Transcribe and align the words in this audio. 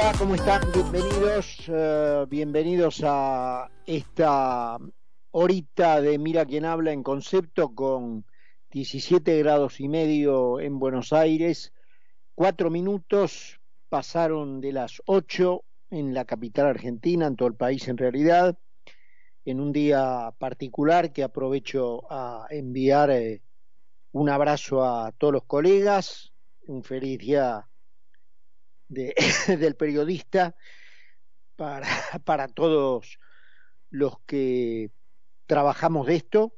Hola, 0.00 0.12
¿cómo 0.16 0.36
están? 0.36 0.62
Bienvenidos, 0.72 1.64
eh, 1.66 2.24
bienvenidos 2.28 3.02
a 3.04 3.68
esta 3.84 4.78
horita 5.32 6.00
de 6.00 6.18
Mira 6.18 6.46
quién 6.46 6.66
habla 6.66 6.92
en 6.92 7.02
concepto 7.02 7.74
con 7.74 8.24
17 8.70 9.36
grados 9.38 9.80
y 9.80 9.88
medio 9.88 10.60
en 10.60 10.78
Buenos 10.78 11.12
Aires. 11.12 11.72
Cuatro 12.36 12.70
minutos 12.70 13.60
pasaron 13.88 14.60
de 14.60 14.70
las 14.70 15.02
ocho 15.04 15.64
en 15.90 16.14
la 16.14 16.24
capital 16.24 16.66
argentina, 16.66 17.26
en 17.26 17.34
todo 17.34 17.48
el 17.48 17.56
país 17.56 17.88
en 17.88 17.96
realidad, 17.96 18.56
en 19.44 19.58
un 19.58 19.72
día 19.72 20.32
particular 20.38 21.12
que 21.12 21.24
aprovecho 21.24 22.06
a 22.08 22.46
enviar 22.50 23.10
eh, 23.10 23.42
un 24.12 24.28
abrazo 24.28 24.84
a 24.84 25.10
todos 25.10 25.32
los 25.32 25.44
colegas, 25.44 26.32
un 26.68 26.84
feliz 26.84 27.18
día 27.18 27.68
de, 28.88 29.14
del 29.58 29.76
periodista 29.76 30.56
para, 31.56 31.86
para 32.24 32.48
todos 32.48 33.18
los 33.90 34.20
que 34.26 34.90
trabajamos 35.46 36.06
de 36.06 36.16
esto, 36.16 36.54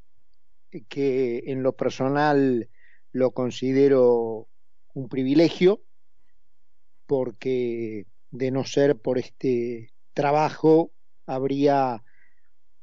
que 0.89 1.45
en 1.47 1.63
lo 1.63 1.77
personal 1.77 2.69
lo 3.13 3.33
considero 3.33 4.49
un 4.95 5.09
privilegio, 5.09 5.83
porque 7.07 8.07
de 8.31 8.51
no 8.51 8.65
ser 8.65 8.97
por 8.97 9.19
este 9.19 9.93
trabajo 10.15 10.93
habría 11.27 12.05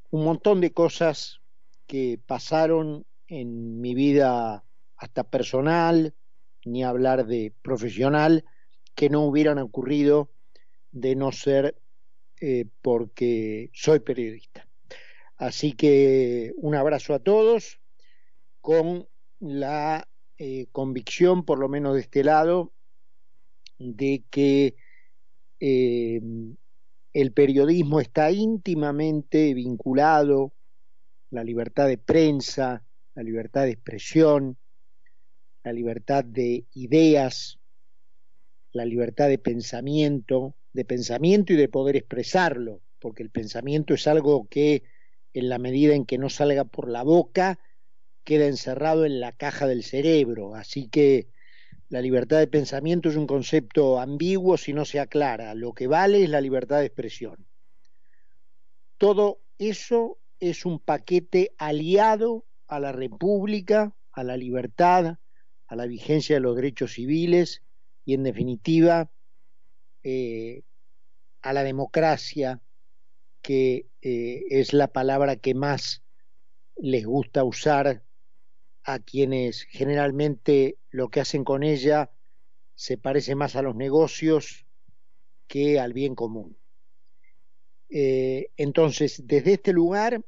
un 0.10 0.26
montón 0.26 0.62
de 0.62 0.72
cosas 0.72 1.42
que 1.86 2.20
pasaron 2.26 3.06
en 3.28 3.80
mi 3.80 3.94
vida 3.94 4.64
hasta 4.96 5.24
personal, 5.24 6.14
ni 6.66 6.84
hablar 6.84 7.26
de 7.26 7.54
profesional, 7.62 8.44
que 8.98 9.12
no 9.12 9.22
hubieran 9.22 9.60
ocurrido 9.60 10.32
de 10.92 11.16
no 11.16 11.32
ser 11.32 11.80
eh, 12.42 12.66
porque 12.82 13.70
soy 13.72 14.00
periodista. 14.00 14.68
Así 15.38 15.74
que 15.74 16.52
un 16.58 16.74
abrazo 16.74 17.14
a 17.14 17.20
todos 17.20 17.80
con 18.60 19.08
la 19.40 20.10
eh, 20.40 20.66
convicción, 20.72 21.46
por 21.46 21.60
lo 21.60 21.70
menos 21.70 21.94
de 21.94 22.02
este 22.02 22.24
lado, 22.24 22.74
de 23.78 24.24
que 24.32 24.76
eh, 25.60 26.20
el 27.14 27.34
periodismo 27.34 28.00
está 28.00 28.32
íntimamente 28.32 29.54
vinculado, 29.54 30.54
la 31.30 31.44
libertad 31.44 31.88
de 31.88 32.00
prensa, 32.00 32.84
la 33.14 33.22
libertad 33.22 33.66
de 33.66 33.74
expresión, 33.74 34.58
la 35.64 35.72
libertad 35.72 36.24
de 36.26 36.66
ideas, 36.74 37.60
la 38.78 38.86
libertad 38.86 39.28
de 39.28 39.38
pensamiento, 39.38 40.56
de 40.72 40.86
pensamiento 40.86 41.54
y 41.54 41.58
de 41.58 41.68
poder 41.68 41.96
expresarlo, 41.96 42.82
porque 43.00 43.24
el 43.24 43.30
pensamiento 43.30 43.94
es 43.94 44.08
algo 44.08 44.48
que 44.48 44.84
en 45.34 45.50
la 45.50 45.60
medida 45.60 45.94
en 45.94 46.06
que 46.06 46.18
no 46.18 46.30
salga 46.30 46.64
por 46.64 46.90
la 46.90 47.04
boca, 47.04 47.60
queda 48.24 48.48
encerrado 48.48 49.06
en 49.06 49.20
la 49.20 49.32
caja 49.32 49.68
del 49.68 49.84
cerebro. 49.84 50.56
Así 50.56 50.88
que 50.88 51.28
la 51.90 52.02
libertad 52.02 52.40
de 52.40 52.48
pensamiento 52.48 53.10
es 53.10 53.16
un 53.16 53.28
concepto 53.28 54.00
ambiguo 54.00 54.58
si 54.58 54.74
no 54.74 54.86
se 54.86 55.00
aclara. 55.00 55.54
Lo 55.56 55.74
que 55.74 55.88
vale 55.88 56.24
es 56.24 56.30
la 56.30 56.42
libertad 56.42 56.80
de 56.80 56.86
expresión. 56.86 57.48
Todo 58.98 59.42
eso 59.58 60.20
es 60.40 60.66
un 60.66 60.80
paquete 60.80 61.54
aliado 61.58 62.46
a 62.68 62.80
la 62.80 62.92
república, 62.92 63.96
a 64.12 64.24
la 64.24 64.38
libertad, 64.38 65.18
a 65.68 65.76
la 65.76 65.86
vigencia 65.86 66.36
de 66.36 66.42
los 66.42 66.56
derechos 66.56 66.94
civiles 66.94 67.64
y 68.08 68.14
en 68.14 68.24
definitiva 68.24 69.12
eh, 70.02 70.64
a 71.42 71.52
la 71.52 71.66
democracia, 71.66 72.62
que 73.42 73.90
eh, 74.02 74.46
es 74.50 74.72
la 74.72 74.88
palabra 74.88 75.36
que 75.36 75.54
más 75.54 76.04
les 76.78 77.06
gusta 77.06 77.44
usar 77.44 78.02
a 78.86 79.00
quienes 79.00 79.64
generalmente 79.64 80.78
lo 80.90 81.10
que 81.10 81.20
hacen 81.20 81.44
con 81.44 81.64
ella 81.64 82.10
se 82.76 82.98
parece 82.98 83.36
más 83.36 83.58
a 83.58 83.62
los 83.62 83.76
negocios 83.76 84.66
que 85.46 85.78
al 85.78 85.92
bien 85.92 86.16
común. 86.16 86.56
Eh, 87.90 88.52
entonces, 88.56 89.28
desde 89.28 89.54
este 89.54 89.74
lugar 89.74 90.24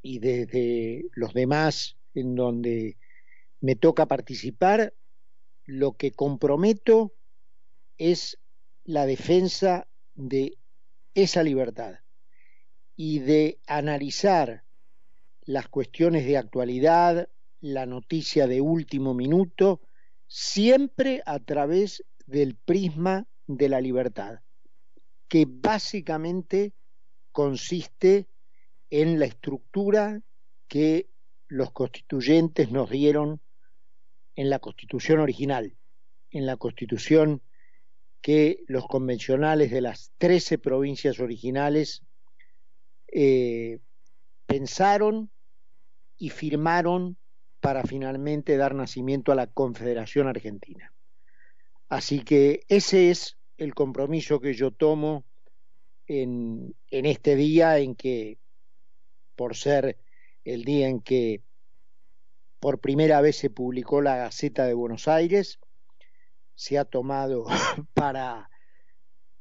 y 0.00 0.20
desde 0.20 1.06
los 1.10 1.34
demás 1.34 1.96
en 2.14 2.36
donde 2.36 2.98
me 3.60 3.74
toca 3.74 4.06
participar, 4.06 4.94
lo 5.66 5.96
que 5.96 6.12
comprometo 6.12 7.12
es 7.98 8.38
la 8.84 9.04
defensa 9.04 9.88
de 10.14 10.56
esa 11.14 11.42
libertad 11.42 12.00
y 12.94 13.18
de 13.18 13.58
analizar 13.66 14.64
las 15.42 15.68
cuestiones 15.68 16.24
de 16.24 16.36
actualidad, 16.36 17.28
la 17.60 17.84
noticia 17.86 18.46
de 18.46 18.60
último 18.60 19.12
minuto, 19.12 19.80
siempre 20.28 21.22
a 21.26 21.38
través 21.40 22.04
del 22.26 22.56
prisma 22.56 23.26
de 23.46 23.68
la 23.68 23.80
libertad, 23.80 24.40
que 25.28 25.46
básicamente 25.48 26.72
consiste 27.32 28.28
en 28.90 29.18
la 29.18 29.26
estructura 29.26 30.22
que 30.68 31.08
los 31.48 31.70
constituyentes 31.72 32.70
nos 32.70 32.90
dieron 32.90 33.40
en 34.36 34.50
la 34.50 34.58
constitución 34.58 35.18
original, 35.18 35.74
en 36.30 36.46
la 36.46 36.56
constitución 36.56 37.42
que 38.20 38.64
los 38.66 38.86
convencionales 38.86 39.70
de 39.70 39.80
las 39.80 40.12
13 40.18 40.58
provincias 40.58 41.20
originales 41.20 42.02
eh, 43.08 43.78
pensaron 44.46 45.30
y 46.18 46.30
firmaron 46.30 47.16
para 47.60 47.82
finalmente 47.82 48.56
dar 48.56 48.74
nacimiento 48.74 49.32
a 49.32 49.36
la 49.36 49.46
Confederación 49.46 50.28
Argentina. 50.28 50.92
Así 51.88 52.20
que 52.20 52.60
ese 52.68 53.10
es 53.10 53.38
el 53.56 53.74
compromiso 53.74 54.40
que 54.40 54.54
yo 54.54 54.70
tomo 54.70 55.24
en, 56.06 56.74
en 56.90 57.06
este 57.06 57.36
día 57.36 57.78
en 57.78 57.94
que, 57.94 58.38
por 59.34 59.56
ser 59.56 59.98
el 60.44 60.64
día 60.64 60.88
en 60.88 61.00
que 61.00 61.42
por 62.60 62.80
primera 62.80 63.20
vez 63.20 63.36
se 63.36 63.50
publicó 63.50 64.00
la 64.00 64.16
Gaceta 64.16 64.66
de 64.66 64.74
Buenos 64.74 65.08
Aires, 65.08 65.58
se 66.54 66.78
ha 66.78 66.84
tomado 66.84 67.46
para 67.94 68.50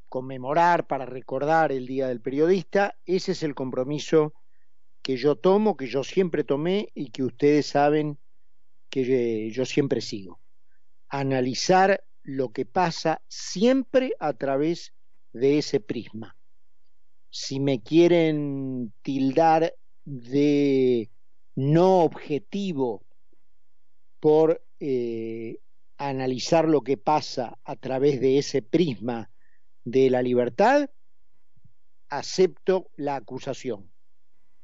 conmemorar, 0.10 0.88
para 0.88 1.06
recordar 1.06 1.72
el 1.72 1.88
Día 1.88 2.08
del 2.08 2.22
Periodista. 2.22 2.96
Ese 3.06 3.32
es 3.34 3.44
el 3.44 3.56
compromiso 3.56 4.34
que 5.02 5.18
yo 5.18 5.36
tomo, 5.36 5.78
que 5.78 5.88
yo 5.88 6.04
siempre 6.04 6.44
tomé 6.44 6.90
y 6.94 7.12
que 7.12 7.24
ustedes 7.24 7.68
saben 7.68 8.18
que 8.90 9.52
yo 9.52 9.66
siempre 9.66 10.02
sigo. 10.02 10.40
Analizar 11.10 12.04
lo 12.24 12.50
que 12.50 12.66
pasa 12.66 13.22
siempre 13.28 14.14
a 14.20 14.34
través 14.34 14.94
de 15.32 15.58
ese 15.58 15.80
prisma. 15.80 16.36
Si 17.30 17.60
me 17.60 17.82
quieren 17.82 18.94
tildar 19.02 19.76
de 20.06 21.10
no 21.56 22.02
objetivo 22.02 23.04
por 24.20 24.64
eh, 24.80 25.60
analizar 25.98 26.68
lo 26.68 26.82
que 26.82 26.98
pasa 26.98 27.58
a 27.64 27.76
través 27.76 28.20
de 28.20 28.38
ese 28.38 28.62
prisma 28.62 29.32
de 29.86 30.10
la 30.10 30.22
libertad, 30.22 30.90
acepto 32.10 32.90
la 32.98 33.16
acusación, 33.16 33.90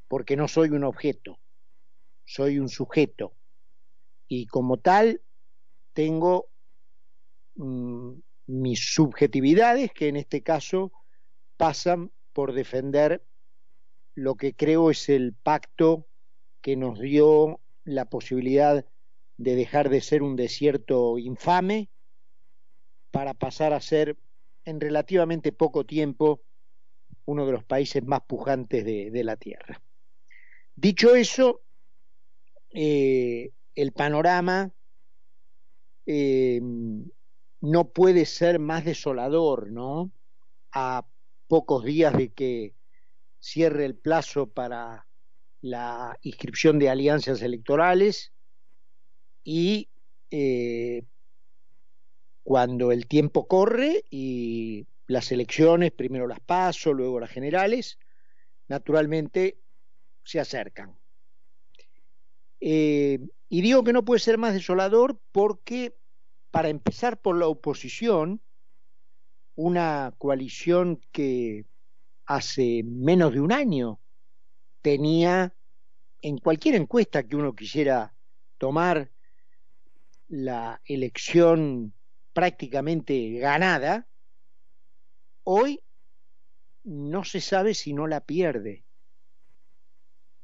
porque 0.08 0.36
no 0.36 0.48
soy 0.48 0.70
un 0.70 0.84
objeto, 0.84 1.40
soy 2.26 2.60
un 2.60 2.70
sujeto, 2.70 3.34
y 4.28 4.48
como 4.48 4.78
tal 4.78 5.22
tengo 5.94 6.50
mm, 7.56 8.14
mis 8.48 8.94
subjetividades, 8.94 9.92
que 9.94 10.08
en 10.08 10.18
este 10.18 10.42
caso 10.42 10.92
pasan 11.58 12.12
por 12.34 12.54
defender 12.54 13.24
lo 14.16 14.36
que 14.36 14.54
creo 14.54 14.92
es 14.92 15.10
el 15.10 15.34
pacto 15.34 16.08
que 16.62 16.76
nos 16.76 17.00
dio 17.00 17.60
la 17.84 18.06
posibilidad 18.06 18.86
de 19.38 19.56
dejar 19.56 19.90
de 19.90 20.02
ser 20.02 20.24
un 20.24 20.36
desierto 20.36 21.18
infame 21.18 21.90
para 23.10 23.34
pasar 23.34 23.74
a 23.74 23.82
ser 23.82 24.18
en 24.66 24.80
relativamente 24.80 25.52
poco 25.52 25.86
tiempo 25.86 26.42
uno 27.26 27.46
de 27.46 27.52
los 27.52 27.64
países 27.64 28.04
más 28.06 28.22
pujantes 28.22 28.86
de, 28.86 29.24
la 29.24 29.36
Tierra. 29.38 29.82
Dicho 30.76 31.16
eso, 31.16 31.62
eh, 32.70 33.52
el 33.76 33.92
panorama 33.92 34.72
eh, 36.06 36.62
no 37.62 37.90
puede 37.90 38.26
ser 38.26 38.60
más 38.60 38.86
desolador, 38.86 39.72
¿no? 39.72 40.12
A 40.72 41.06
pocos 41.48 41.84
días 41.84 42.14
de 42.14 42.30
que 42.30 42.74
cierre 43.40 43.86
el 43.86 43.96
plazo 43.96 44.48
para 44.48 45.08
la 45.62 46.18
inscripción 46.24 46.80
de 46.80 46.90
alianzas 46.90 47.42
electorales 47.42 48.34
y 49.44 49.90
eh, 50.32 51.04
cuando 52.44 52.92
el 52.92 53.08
tiempo 53.08 53.48
corre 53.48 54.04
y 54.10 54.88
las 55.08 55.32
elecciones, 55.32 55.92
primero 55.92 56.28
las 56.28 56.40
paso, 56.40 56.94
luego 56.94 57.20
las 57.20 57.30
generales, 57.30 58.00
naturalmente 58.68 59.58
se 60.24 60.40
acercan. 60.40 60.96
Eh, 62.60 63.20
y 63.50 63.62
digo 63.62 63.84
que 63.84 63.94
no 63.94 64.06
puede 64.06 64.20
ser 64.20 64.38
más 64.38 64.54
desolador 64.54 65.20
porque, 65.32 65.96
para 66.52 66.70
empezar 66.70 67.20
por 67.20 67.38
la 67.38 67.48
oposición, 67.48 68.42
una 69.56 70.14
coalición 70.18 71.02
que 71.12 71.66
hace 72.26 72.84
menos 72.86 73.34
de 73.34 73.42
un 73.42 73.52
año 73.52 74.00
tenía 74.82 75.54
en 76.22 76.38
cualquier 76.38 76.76
encuesta 76.76 77.24
que 77.24 77.36
uno 77.36 77.56
quisiera 77.56 78.14
tomar 78.58 79.12
la 80.28 80.82
elección 80.86 81.94
prácticamente 82.34 83.40
ganada, 83.40 84.08
hoy 85.44 85.82
no 86.84 87.24
se 87.24 87.42
sabe 87.42 87.74
si 87.74 87.94
no 87.94 88.08
la 88.08 88.22
pierde. 88.22 88.86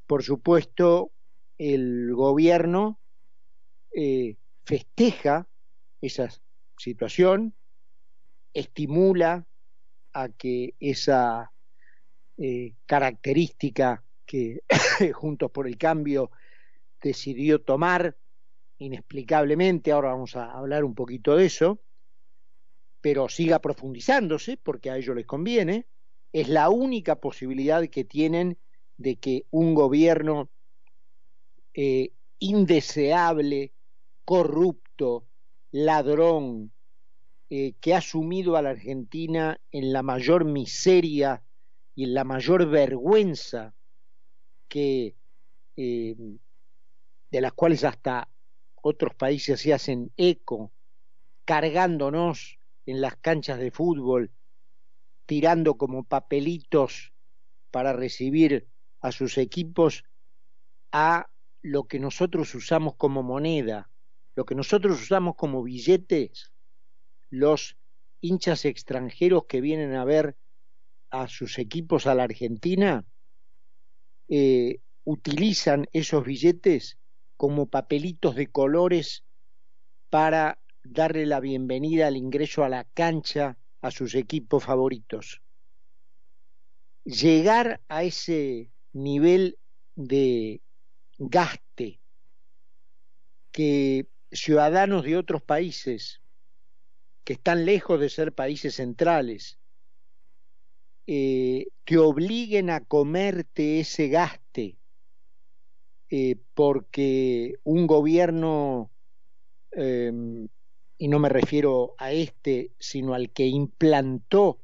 Por 0.05 0.23
supuesto, 0.23 1.11
el 1.57 2.13
gobierno 2.13 2.99
eh, 3.95 4.35
festeja 4.63 5.47
esa 6.01 6.29
situación, 6.77 7.53
estimula 8.53 9.45
a 10.13 10.29
que 10.29 10.75
esa 10.79 11.51
eh, 12.37 12.73
característica 12.85 14.03
que 14.27 14.61
Juntos 15.13 15.49
por 15.49 15.67
el 15.67 15.77
Cambio 15.77 16.29
decidió 17.01 17.61
tomar 17.61 18.15
inexplicablemente, 18.77 19.91
ahora 19.91 20.09
vamos 20.09 20.35
a 20.35 20.51
hablar 20.51 20.83
un 20.83 20.93
poquito 20.93 21.35
de 21.35 21.45
eso, 21.45 21.79
pero 23.01 23.29
siga 23.29 23.59
profundizándose 23.59 24.57
porque 24.57 24.91
a 24.91 24.97
ellos 24.97 25.15
les 25.15 25.25
conviene, 25.25 25.87
es 26.31 26.49
la 26.49 26.69
única 26.69 27.15
posibilidad 27.15 27.87
que 27.87 28.03
tienen 28.03 28.57
de 28.97 29.15
que 29.15 29.45
un 29.49 29.73
gobierno 29.73 30.49
eh, 31.73 32.11
indeseable, 32.39 33.71
corrupto, 34.25 35.25
ladrón, 35.71 36.71
eh, 37.49 37.73
que 37.79 37.95
ha 37.95 38.01
sumido 38.01 38.57
a 38.57 38.61
la 38.61 38.71
Argentina 38.71 39.59
en 39.71 39.93
la 39.93 40.03
mayor 40.03 40.43
miseria 40.43 41.43
y 41.95 42.03
en 42.03 42.13
la 42.13 42.25
mayor 42.25 42.67
vergüenza 42.67 43.73
que 44.67 45.15
eh, 45.75 46.15
de 47.31 47.41
las 47.41 47.53
cuales 47.53 47.83
hasta 47.83 48.29
otros 48.75 49.15
países 49.15 49.61
se 49.61 49.73
hacen 49.73 50.11
eco, 50.17 50.71
cargándonos 51.45 52.59
en 52.85 53.01
las 53.01 53.17
canchas 53.17 53.59
de 53.59 53.71
fútbol, 53.71 54.31
tirando 55.25 55.75
como 55.77 56.03
papelitos 56.03 57.13
para 57.71 57.93
recibir 57.93 58.67
a 59.01 59.11
sus 59.11 59.37
equipos 59.37 60.03
a 60.91 61.29
lo 61.61 61.87
que 61.87 61.99
nosotros 61.99 62.55
usamos 62.55 62.95
como 62.95 63.23
moneda, 63.23 63.89
lo 64.35 64.45
que 64.45 64.55
nosotros 64.55 65.01
usamos 65.01 65.35
como 65.35 65.63
billetes, 65.63 66.53
los 67.29 67.77
hinchas 68.21 68.65
extranjeros 68.65 69.45
que 69.47 69.61
vienen 69.61 69.95
a 69.95 70.05
ver 70.05 70.37
a 71.09 71.27
sus 71.27 71.59
equipos 71.59 72.07
a 72.07 72.15
la 72.15 72.23
Argentina, 72.23 73.05
eh, 74.27 74.79
utilizan 75.03 75.87
esos 75.93 76.25
billetes 76.25 76.97
como 77.37 77.67
papelitos 77.67 78.35
de 78.35 78.47
colores 78.47 79.23
para 80.09 80.59
darle 80.83 81.25
la 81.25 81.39
bienvenida 81.39 82.07
al 82.07 82.17
ingreso 82.17 82.63
a 82.63 82.69
la 82.69 82.83
cancha 82.83 83.57
a 83.81 83.91
sus 83.91 84.15
equipos 84.15 84.63
favoritos. 84.63 85.41
Llegar 87.03 87.81
a 87.87 88.03
ese 88.03 88.71
nivel 88.91 89.57
de 89.95 90.61
gaste 91.17 91.99
que 93.51 94.07
ciudadanos 94.31 95.03
de 95.03 95.17
otros 95.17 95.41
países 95.41 96.21
que 97.23 97.33
están 97.33 97.65
lejos 97.65 97.99
de 97.99 98.09
ser 98.09 98.33
países 98.33 98.75
centrales 98.75 99.57
eh, 101.07 101.67
te 101.85 101.97
obliguen 101.97 102.69
a 102.69 102.81
comerte 102.81 103.79
ese 103.79 104.09
gaste 104.09 104.77
eh, 106.09 106.37
porque 106.53 107.55
un 107.63 107.87
gobierno, 107.87 108.91
em, 109.71 110.47
y 110.97 111.07
no 111.07 111.19
me 111.19 111.29
refiero 111.29 111.95
a 111.97 112.11
este, 112.11 112.71
sino 112.79 113.13
al 113.13 113.31
que 113.31 113.45
implantó 113.45 114.59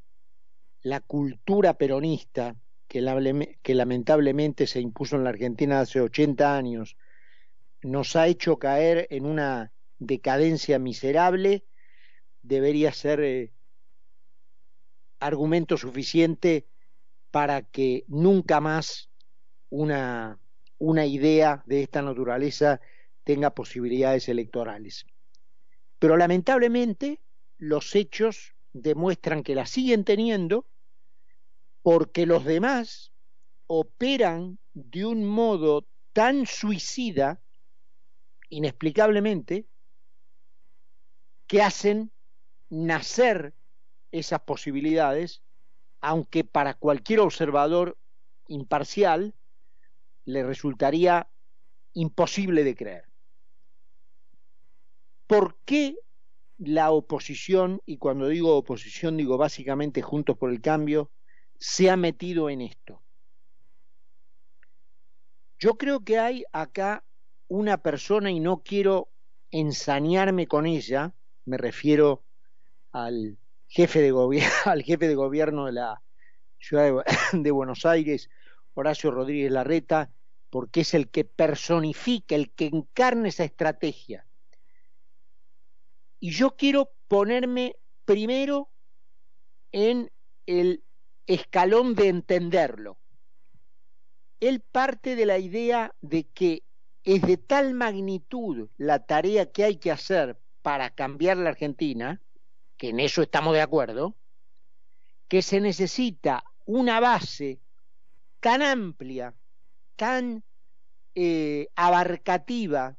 la 0.82 1.00
cultura 1.00 1.74
peronista, 1.76 2.56
que, 2.88 3.00
que 3.62 3.76
lamentablemente 3.76 4.68
se 4.68 4.82
impuso 4.82 5.16
en 5.16 5.24
la 5.24 5.32
Argentina 5.32 5.80
hace 5.80 6.02
80 6.02 6.56
años, 6.56 6.98
nos 7.82 8.16
ha 8.16 8.28
hecho 8.28 8.58
caer 8.58 9.08
en 9.10 9.26
una 9.26 9.72
decadencia 10.00 10.80
miserable, 10.80 11.66
debería 12.42 12.92
ser 12.92 13.22
eh, 13.22 13.54
argumento 15.26 15.78
suficiente 15.78 16.68
para 17.32 17.64
que 17.64 18.06
nunca 18.08 18.60
más 18.60 19.10
una 19.70 20.40
una 20.84 21.06
idea 21.06 21.64
de 21.66 21.82
esta 21.82 22.02
naturaleza 22.02 22.82
tenga 23.24 23.56
posibilidades 23.56 24.28
electorales. 24.28 25.06
Pero 25.98 26.18
lamentablemente 26.18 27.22
los 27.58 27.96
hechos 27.96 28.54
demuestran 28.74 29.44
que 29.44 29.56
la 29.56 29.66
siguen 29.66 30.04
teniendo 30.04 30.68
porque 31.82 32.26
los 32.26 32.44
demás 32.44 33.14
operan 33.68 34.60
de 34.74 35.06
un 35.06 35.24
modo 35.24 35.88
tan 36.12 36.46
suicida, 36.46 37.42
inexplicablemente, 38.50 39.68
que 41.48 41.62
hacen 41.62 42.12
nacer 42.70 43.54
esas 44.14 44.42
posibilidades, 44.42 45.42
aunque 46.00 46.44
para 46.44 46.76
cualquier 46.76 47.20
observador 47.20 47.98
imparcial 48.48 49.34
le 50.26 50.44
resultaría 50.44 51.28
imposible 51.94 52.64
de 52.64 52.76
creer. 52.76 53.06
¿Por 55.28 55.58
qué 55.66 55.98
la 56.58 56.92
oposición, 56.92 57.82
y 57.86 57.98
cuando 57.98 58.28
digo 58.28 58.56
oposición 58.56 59.18
digo 59.18 59.38
básicamente 59.38 60.02
Juntos 60.02 60.38
por 60.38 60.52
el 60.52 60.62
Cambio, 60.62 61.10
se 61.58 61.90
ha 61.90 61.98
metido 61.98 62.50
en 62.50 62.62
esto? 62.62 63.02
Yo 65.58 65.78
creo 65.78 66.04
que 66.04 66.20
hay 66.20 66.44
acá 66.52 67.04
una 67.48 67.78
persona, 67.78 68.32
y 68.32 68.40
no 68.40 68.62
quiero 68.64 69.10
ensañarme 69.50 70.46
con 70.48 70.66
ella, 70.66 71.14
me 71.46 71.58
refiero 71.58 72.24
al 72.92 73.38
jefe 73.74 74.02
de, 74.02 74.12
gobierno, 74.12 74.50
al 74.66 74.84
jefe 74.84 75.08
de 75.08 75.16
gobierno 75.16 75.66
de 75.66 75.72
la 75.72 76.02
ciudad 76.60 77.04
de 77.34 77.52
Buenos 77.52 77.86
Aires, 77.86 78.30
Horacio 78.76 79.10
Rodríguez 79.10 79.52
Larreta, 79.52 80.12
porque 80.52 80.82
es 80.82 80.94
el 80.94 81.10
que 81.10 81.26
personifica, 81.26 82.36
el 82.36 82.52
que 82.52 82.68
encarna 82.68 83.30
esa 83.30 83.44
estrategia. 83.44 84.28
Y 86.20 86.30
yo 86.30 86.56
quiero 86.56 86.92
ponerme 87.08 87.76
primero 88.06 88.70
en 89.72 90.12
el 90.46 90.84
escalón 91.26 91.96
de 91.96 92.10
entenderlo. 92.10 93.00
Él 94.40 94.62
parte 94.62 95.16
de 95.16 95.26
la 95.26 95.40
idea 95.40 95.96
de 96.02 96.26
que 96.26 96.64
es 97.04 97.24
de 97.24 97.38
tal 97.38 97.74
magnitud 97.74 98.70
la 98.78 99.00
tarea 99.00 99.52
que 99.52 99.64
hay 99.64 99.78
que 99.78 99.92
hacer 99.92 100.38
para 100.62 100.92
cambiar 100.92 101.38
la 101.38 101.50
Argentina, 101.50 102.22
en 102.90 103.00
eso 103.00 103.22
estamos 103.22 103.54
de 103.54 103.62
acuerdo, 103.62 104.16
que 105.30 105.42
se 105.42 105.62
necesita 105.62 106.44
una 106.66 107.00
base 107.00 107.62
tan 108.42 108.62
amplia, 108.62 109.34
tan 109.96 110.44
eh, 111.16 111.70
abarcativa 111.76 112.98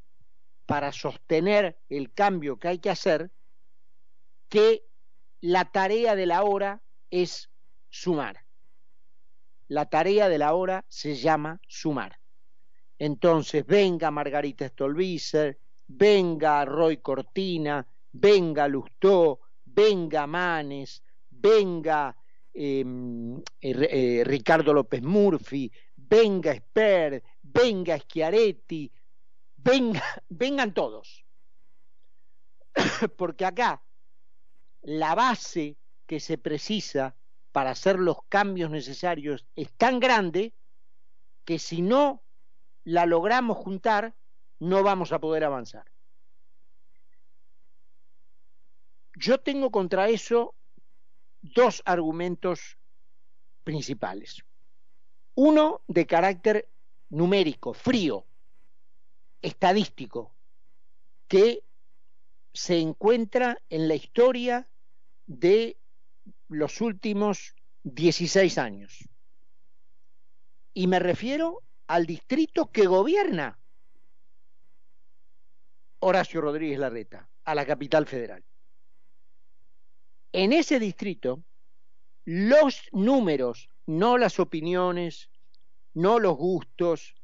para 0.64 0.90
sostener 0.90 1.78
el 1.90 2.12
cambio 2.14 2.58
que 2.58 2.68
hay 2.68 2.78
que 2.78 2.88
hacer, 2.88 3.30
que 4.48 4.84
la 5.42 5.66
tarea 5.66 6.16
de 6.16 6.26
la 6.26 6.44
hora 6.44 6.80
es 7.10 7.50
sumar. 7.90 8.46
La 9.68 9.90
tarea 9.90 10.30
de 10.30 10.38
la 10.38 10.54
hora 10.54 10.84
se 10.88 11.14
llama 11.14 11.60
sumar. 11.68 12.18
Entonces, 12.98 13.66
venga 13.66 14.10
Margarita 14.10 14.66
Stolbizer, 14.66 15.58
venga 15.86 16.64
Roy 16.64 16.98
Cortina, 16.98 17.86
venga 18.12 18.66
Lustó, 18.66 19.40
venga 19.74 20.26
Manes, 20.26 21.02
venga 21.30 22.16
Em, 22.56 23.36
eh, 23.60 24.20
eh, 24.20 24.22
Ricardo 24.24 24.72
López 24.72 25.02
Murphy, 25.02 25.72
venga 25.96 26.52
Esper, 26.52 27.20
venga 27.42 27.98
Schiaretti, 27.98 28.92
venga, 29.56 30.00
vengan 30.28 30.72
todos. 30.72 31.24
Porque 33.16 33.44
acá 33.44 33.82
la 34.82 35.16
base 35.16 35.76
que 36.06 36.20
se 36.20 36.38
precisa 36.38 37.16
para 37.50 37.70
hacer 37.70 37.98
los 37.98 38.18
cambios 38.28 38.70
necesarios 38.70 39.44
es 39.56 39.72
tan 39.72 39.98
grande 39.98 40.54
que 41.44 41.58
si 41.58 41.82
no 41.82 42.22
la 42.84 43.04
logramos 43.04 43.56
juntar, 43.56 44.14
no 44.60 44.84
vamos 44.84 45.10
a 45.10 45.18
poder 45.18 45.42
avanzar. 45.42 45.86
Yo 49.16 49.38
tengo 49.38 49.70
contra 49.70 50.08
eso 50.08 50.54
dos 51.42 51.82
argumentos 51.84 52.78
principales. 53.62 54.44
Uno 55.34 55.82
de 55.86 56.06
carácter 56.06 56.68
numérico, 57.10 57.74
frío, 57.74 58.24
estadístico, 59.42 60.34
que 61.28 61.62
se 62.52 62.78
encuentra 62.78 63.60
en 63.68 63.88
la 63.88 63.94
historia 63.94 64.68
de 65.26 65.76
los 66.48 66.80
últimos 66.80 67.54
16 67.84 68.58
años. 68.58 69.08
Y 70.72 70.86
me 70.86 70.98
refiero 70.98 71.62
al 71.86 72.06
distrito 72.06 72.70
que 72.70 72.86
gobierna 72.86 73.58
Horacio 76.00 76.40
Rodríguez 76.40 76.78
Larreta, 76.78 77.28
a 77.44 77.54
la 77.54 77.64
capital 77.64 78.06
federal. 78.06 78.44
En 80.36 80.52
ese 80.52 80.80
distrito, 80.80 81.44
los 82.24 82.88
números, 82.90 83.70
no 83.86 84.18
las 84.18 84.40
opiniones, 84.40 85.30
no 85.92 86.18
los 86.18 86.36
gustos, 86.36 87.14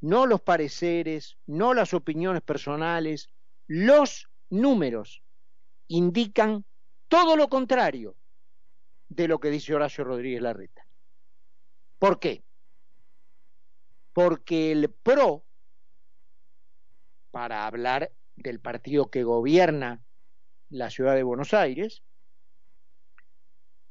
no 0.00 0.26
los 0.26 0.42
pareceres, 0.42 1.38
no 1.44 1.74
las 1.74 1.92
opiniones 1.92 2.40
personales, 2.40 3.30
los 3.66 4.30
números 4.48 5.24
indican 5.88 6.64
todo 7.08 7.34
lo 7.34 7.48
contrario 7.48 8.14
de 9.08 9.26
lo 9.26 9.40
que 9.40 9.50
dice 9.50 9.74
Horacio 9.74 10.04
Rodríguez 10.04 10.42
Larreta. 10.42 10.86
¿Por 11.98 12.20
qué? 12.20 12.44
Porque 14.12 14.70
el 14.70 14.88
PRO, 14.88 15.44
para 17.32 17.66
hablar 17.66 18.12
del 18.36 18.60
partido 18.60 19.10
que 19.10 19.24
gobierna 19.24 20.00
la 20.70 20.90
ciudad 20.90 21.16
de 21.16 21.24
Buenos 21.24 21.54
Aires, 21.54 22.04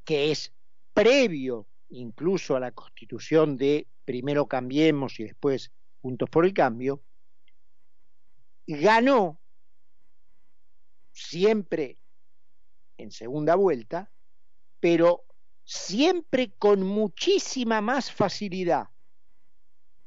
que 0.03 0.31
es 0.31 0.53
previo 0.93 1.67
incluso 1.89 2.55
a 2.55 2.60
la 2.60 2.72
constitución 2.72 3.58
de 3.58 3.88
primero 4.05 4.48
Cambiemos 4.48 5.20
y 5.20 5.24
después 5.24 5.72
Juntos 6.01 6.29
por 6.29 6.46
el 6.46 6.53
Cambio, 6.53 7.03
ganó 8.65 9.39
siempre 11.12 11.98
en 12.98 13.12
segunda 13.12 13.55
vuelta, 13.55 14.10
pero 14.79 15.25
siempre 15.63 16.53
con 16.58 16.81
muchísima 16.81 17.81
más 17.81 18.12
facilidad. 18.12 18.89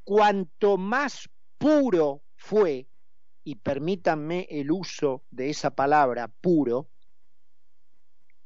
Cuanto 0.02 0.76
más 0.76 1.28
puro 1.58 2.22
fue, 2.36 2.88
y 3.44 3.54
permítanme 3.56 4.48
el 4.50 4.70
uso 4.72 5.22
de 5.30 5.50
esa 5.50 5.74
palabra 5.74 6.28
puro, 6.28 6.88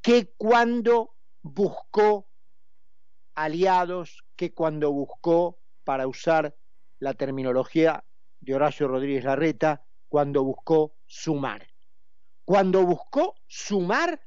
que 0.03 0.35
cuando 0.37 1.18
buscó 1.55 2.29
aliados, 3.35 4.25
que 4.37 4.53
cuando 4.53 4.93
buscó, 4.93 5.59
para 5.85 6.07
usar 6.07 6.57
la 6.99 7.15
terminología 7.15 8.05
de 8.41 8.55
Horacio 8.55 8.89
Rodríguez 8.89 9.25
Larreta, 9.25 9.85
cuando 10.09 10.45
buscó 10.45 10.95
sumar. 11.07 11.67
Cuando 12.45 12.85
buscó 12.85 13.35
sumar, 13.47 14.21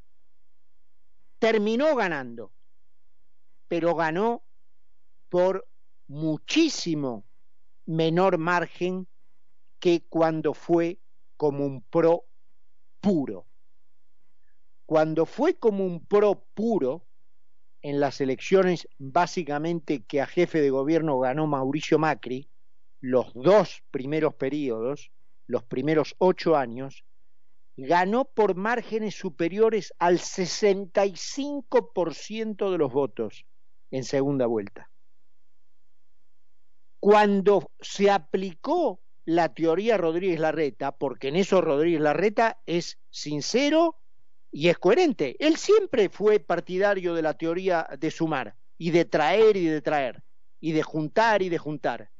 terminó 1.40 1.96
ganando, 1.96 2.52
pero 3.68 3.96
ganó 3.96 4.44
por 5.30 5.68
muchísimo 6.08 7.26
menor 7.86 8.38
margen 8.38 9.08
que 9.80 10.06
cuando 10.08 10.54
fue 10.54 11.00
como 11.38 11.66
un 11.66 11.82
pro 11.82 12.26
puro. 13.00 13.46
Cuando 14.86 15.26
fue 15.26 15.56
como 15.56 15.86
un 15.86 16.06
pro 16.06 16.44
puro, 16.54 17.08
en 17.82 18.00
las 18.00 18.22
elecciones 18.22 18.88
básicamente 18.98 20.04
que 20.04 20.22
a 20.22 20.28
jefe 20.28 20.62
de 20.62 20.70
gobierno 20.70 21.20
ganó 21.20 21.48
Mauricio 21.48 22.00
Macri, 22.00 22.48
los 23.00 23.34
dos 23.34 23.84
primeros 23.92 24.36
periodos, 24.36 25.12
los 25.48 25.64
primeros 25.64 26.16
ocho 26.20 26.56
años, 26.56 27.04
ganó 27.76 28.26
por 28.26 28.54
márgenes 28.56 29.16
superiores 29.16 29.94
al 29.98 30.20
65% 30.20 32.72
de 32.72 32.78
los 32.78 32.94
votos 32.94 33.48
en 33.90 34.04
segunda 34.04 34.46
vuelta. 34.46 34.92
Cuando 37.00 37.72
se 37.80 38.12
aplicó 38.12 39.02
la 39.26 39.52
teoría 39.54 39.98
Rodríguez 39.98 40.40
Larreta, 40.40 40.92
porque 40.92 41.30
en 41.30 41.38
eso 41.38 41.62
Rodríguez 41.62 42.02
Larreta 42.02 42.62
es 42.66 43.00
sincero 43.10 44.01
y 44.52 44.68
es 44.68 44.78
coherente. 44.78 45.36
Él 45.40 45.56
siempre 45.56 46.10
fue 46.10 46.40
partidario 46.40 47.14
de 47.14 47.22
la 47.22 47.34
teoría 47.34 47.88
de 47.98 48.12
sumar 48.12 48.56
y 48.78 48.92
de 48.92 49.06
traer 49.06 49.56
y 49.58 49.66
de 49.66 49.82
traer 49.82 50.24
y 50.60 50.74
de 50.74 50.84
juntar 50.84 51.42
y 51.42 51.50
de 51.50 51.58
juntar. 51.58 52.12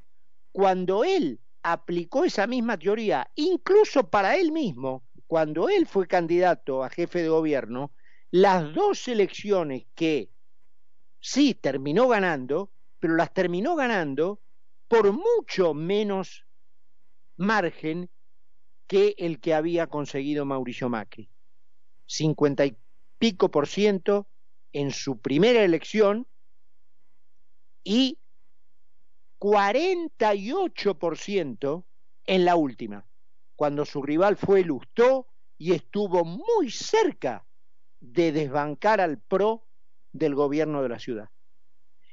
Cuando 0.52 1.04
él 1.04 1.40
aplicó 1.64 2.24
esa 2.24 2.48
misma 2.48 2.78
teoría, 2.78 3.30
incluso 3.36 4.10
para 4.10 4.38
él 4.38 4.52
mismo, 4.52 5.04
cuando 5.28 5.70
él 5.70 5.86
fue 5.86 6.08
candidato 6.08 6.84
a 6.84 6.90
jefe 6.90 7.22
de 7.22 7.30
gobierno, 7.30 7.92
las 8.32 8.74
dos 8.74 9.08
elecciones 9.08 9.86
que 9.94 10.30
sí 11.20 11.54
terminó 11.54 12.08
ganando, 12.08 12.72
pero 13.00 13.16
las 13.16 13.34
terminó 13.34 13.76
ganando 13.76 14.42
por 14.88 15.12
mucho 15.12 15.74
menos 15.74 16.46
margen 17.38 18.10
que 18.88 19.16
el 19.18 19.40
que 19.40 19.54
había 19.54 19.88
conseguido 19.88 20.46
Mauricio 20.46 20.90
Macri. 20.90 21.30
50 22.12 22.66
y 22.66 22.78
pico 23.18 23.50
por 23.50 23.68
ciento 23.68 24.28
en 24.74 24.92
su 24.92 25.20
primera 25.20 25.64
elección 25.64 26.28
y 27.84 28.18
48 29.40 31.00
por 31.00 31.18
ciento 31.18 31.86
en 32.26 32.46
la 32.46 32.56
última, 32.56 33.06
cuando 33.56 33.86
su 33.86 34.04
rival 34.04 34.36
fue 34.36 34.64
Lustó 34.64 35.28
y 35.58 35.74
estuvo 35.74 36.26
muy 36.26 36.70
cerca 36.70 37.46
de 38.00 38.32
desbancar 38.32 39.00
al 39.00 39.20
PRO 39.20 39.66
del 40.12 40.36
gobierno 40.36 40.84
de 40.84 40.90
la 40.90 41.00
ciudad. 41.00 41.30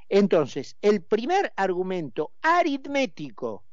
Entonces, 0.08 0.76
el 0.80 1.02
primer 1.02 1.52
argumento 1.56 2.32
aritmético 2.40 3.64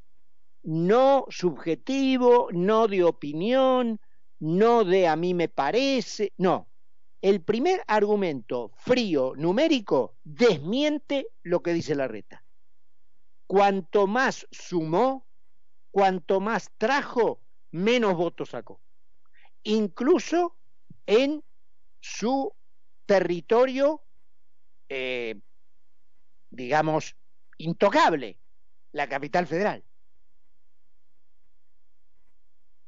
no 0.64 1.24
subjetivo, 1.28 2.48
no 2.52 2.88
de 2.88 3.04
opinión, 3.04 4.00
no 4.38 4.84
de 4.84 5.08
a 5.08 5.16
mí 5.16 5.34
me 5.34 5.48
parece, 5.48 6.32
no. 6.36 6.68
El 7.22 7.42
primer 7.42 7.82
argumento 7.86 8.70
frío 8.76 9.32
numérico 9.36 10.16
desmiente 10.22 11.28
lo 11.42 11.62
que 11.62 11.72
dice 11.72 11.94
la 11.94 12.06
reta. 12.06 12.44
Cuanto 13.46 14.06
más 14.06 14.46
sumó, 14.50 15.26
cuanto 15.90 16.40
más 16.40 16.70
trajo, 16.76 17.40
menos 17.70 18.14
votos 18.14 18.50
sacó. 18.50 18.80
Incluso 19.62 20.56
en 21.06 21.42
su 22.00 22.52
territorio, 23.06 24.02
eh, 24.88 25.40
digamos, 26.50 27.16
intocable, 27.58 28.38
la 28.92 29.08
capital 29.08 29.46
federal. 29.46 29.84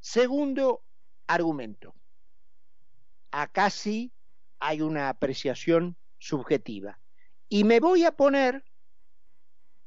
Segundo 0.01 0.83
argumento. 1.29 1.95
Acá 3.31 3.71
sí 3.71 4.13
hay 4.59 4.81
una 4.81 5.09
apreciación 5.09 5.97
subjetiva. 6.19 6.99
Y 7.49 7.65
me 7.65 7.81
voy 7.81 8.05
a 8.05 8.13
poner, 8.13 8.65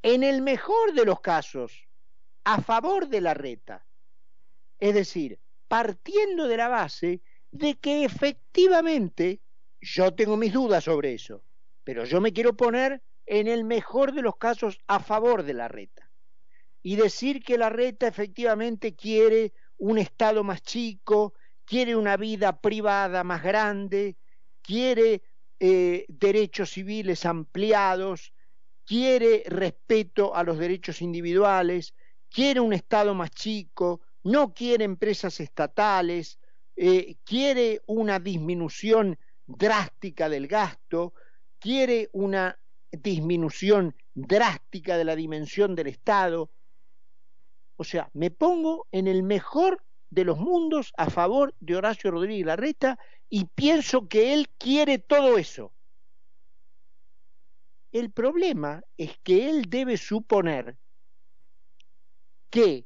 en 0.04 0.24
el 0.24 0.42
mejor 0.42 0.94
de 0.94 1.06
los 1.06 1.20
casos, 1.20 1.88
a 2.44 2.62
favor 2.62 3.08
de 3.08 3.22
la 3.22 3.34
reta. 3.34 3.86
Es 4.80 4.96
decir, 4.96 5.40
partiendo 5.68 6.48
de 6.48 6.58
la 6.58 6.70
base 6.70 7.22
de 7.52 7.76
que 7.76 8.06
efectivamente, 8.06 9.42
yo 9.80 10.14
tengo 10.14 10.38
mis 10.38 10.54
dudas 10.54 10.86
sobre 10.86 11.14
eso, 11.14 11.44
pero 11.84 12.06
yo 12.06 12.22
me 12.22 12.34
quiero 12.34 12.56
poner 12.56 13.04
en 13.26 13.48
el 13.48 13.64
mejor 13.64 14.14
de 14.14 14.22
los 14.22 14.38
casos 14.38 14.80
a 14.88 15.00
favor 15.00 15.44
de 15.44 15.54
la 15.54 15.68
reta. 15.68 16.10
Y 16.84 16.96
decir 16.96 17.44
que 17.44 17.58
la 17.58 17.70
reta 17.70 18.08
efectivamente 18.08 18.96
quiere 18.96 19.54
un 19.82 19.98
Estado 19.98 20.44
más 20.44 20.62
chico, 20.62 21.34
quiere 21.66 21.96
una 21.96 22.16
vida 22.16 22.62
privada 22.62 23.24
más 23.24 23.42
grande, 23.42 24.16
quiere 24.62 25.24
eh, 25.60 26.06
derechos 26.08 26.70
civiles 26.72 27.26
ampliados, 27.26 28.32
quiere 28.86 29.44
respeto 29.48 30.36
a 30.36 30.44
los 30.44 30.60
derechos 30.60 31.02
individuales, 31.02 31.96
quiere 32.30 32.60
un 32.60 32.74
Estado 32.74 33.16
más 33.16 33.32
chico, 33.32 34.02
no 34.24 34.54
quiere 34.54 34.86
empresas 34.86 35.40
estatales, 35.40 36.40
eh, 36.76 37.16
quiere 37.24 37.82
una 37.88 38.20
disminución 38.20 39.18
drástica 39.48 40.30
del 40.30 40.48
gasto, 40.48 41.16
quiere 41.58 42.08
una 42.14 42.60
disminución 42.92 43.96
drástica 44.14 44.96
de 44.96 45.06
la 45.06 45.16
dimensión 45.16 45.74
del 45.74 45.88
Estado. 45.88 46.52
O 47.82 47.84
sea, 47.84 48.12
me 48.14 48.30
pongo 48.30 48.86
en 48.92 49.08
el 49.08 49.24
mejor 49.24 49.84
de 50.12 50.24
los 50.24 50.38
mundos 50.38 50.94
a 50.98 51.10
favor 51.10 51.56
de 51.60 51.76
Horacio 51.76 52.12
Rodríguez 52.12 52.46
Larreta 52.46 53.00
y 53.28 53.46
pienso 53.46 54.08
que 54.08 54.36
él 54.36 54.50
quiere 54.60 55.00
todo 55.00 55.40
eso. 55.40 55.74
El 57.92 58.12
problema 58.12 58.84
es 58.98 59.18
que 59.24 59.50
él 59.50 59.66
debe 59.68 59.98
suponer 59.98 60.78
que 62.52 62.86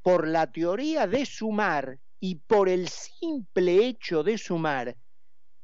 por 0.00 0.28
la 0.28 0.52
teoría 0.52 1.08
de 1.08 1.26
sumar 1.26 1.98
y 2.20 2.36
por 2.36 2.68
el 2.68 2.86
simple 2.86 3.84
hecho 3.84 4.22
de 4.22 4.38
sumar, 4.38 4.96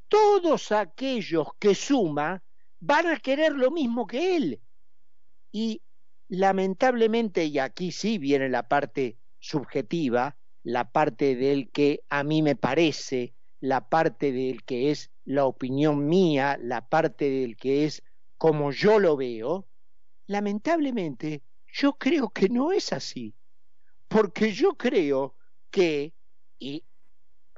todos 0.09 0.73
aquellos 0.73 1.47
que 1.61 1.77
suma 1.77 2.43
van 2.81 3.07
a 3.07 3.21
querer 3.21 3.53
lo 3.53 3.71
mismo 3.71 4.09
que 4.09 4.35
él. 4.37 4.61
Y 5.53 5.81
lamentablemente, 6.31 7.45
y 7.47 7.59
aquí 7.59 7.91
sí 7.91 8.19
viene 8.19 8.49
la 8.49 8.69
parte 8.69 9.19
subjetiva, 9.41 10.37
la 10.63 10.93
parte 10.93 11.35
del 11.35 11.71
que 11.71 12.05
a 12.09 12.23
mí 12.23 12.41
me 12.41 12.55
parece, 12.55 13.35
la 13.59 13.89
parte 13.89 14.31
del 14.31 14.63
que 14.63 14.93
es 14.93 15.11
la 15.25 15.45
opinión 15.45 16.07
mía, 16.07 16.57
la 16.63 16.89
parte 16.89 17.29
del 17.29 17.57
que 17.57 17.85
es 17.85 18.05
como 18.39 18.71
yo 18.71 19.01
lo 19.01 19.17
veo, 19.17 19.67
lamentablemente 20.27 21.43
yo 21.67 21.95
creo 21.95 22.31
que 22.31 22.49
no 22.49 22.71
es 22.71 22.93
así, 22.93 23.35
porque 24.07 24.53
yo 24.53 24.75
creo 24.75 25.35
que, 25.71 26.15
y 26.61 26.85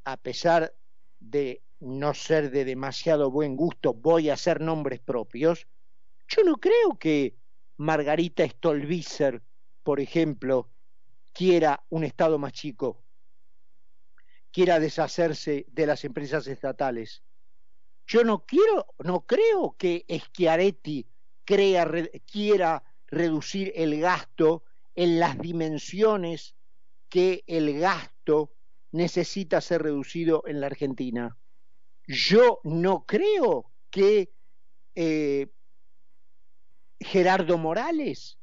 a 0.04 0.16
pesar 0.16 0.74
de 1.20 1.62
no 1.78 2.14
ser 2.14 2.50
de 2.50 2.64
demasiado 2.64 3.30
buen 3.30 3.54
gusto, 3.54 3.92
voy 3.92 4.30
a 4.30 4.34
hacer 4.34 4.62
nombres 4.62 5.00
propios, 5.00 5.66
yo 6.26 6.42
no 6.42 6.56
creo 6.56 6.98
que 6.98 7.41
Margarita 7.82 8.48
Stolbizer, 8.48 9.42
por 9.82 9.98
ejemplo, 9.98 10.70
quiera 11.32 11.84
un 11.88 12.04
Estado 12.04 12.38
más 12.38 12.52
chico, 12.52 13.02
quiera 14.52 14.78
deshacerse 14.78 15.66
de 15.68 15.86
las 15.86 16.04
empresas 16.04 16.46
estatales. 16.46 17.24
Yo 18.06 18.22
no 18.22 18.44
quiero, 18.46 18.86
no 19.00 19.26
creo 19.26 19.74
que 19.76 20.04
Schiaretti 20.08 21.08
crea, 21.44 21.90
quiera 22.30 22.84
reducir 23.08 23.72
el 23.74 24.00
gasto 24.00 24.62
en 24.94 25.18
las 25.18 25.36
dimensiones 25.38 26.54
que 27.08 27.42
el 27.48 27.80
gasto 27.80 28.52
necesita 28.92 29.60
ser 29.60 29.82
reducido 29.82 30.44
en 30.46 30.60
la 30.60 30.66
Argentina. 30.66 31.36
Yo 32.06 32.60
no 32.62 33.04
creo 33.06 33.72
que 33.90 34.32
eh, 34.94 35.48
Gerardo 37.04 37.58
Morales 37.58 38.38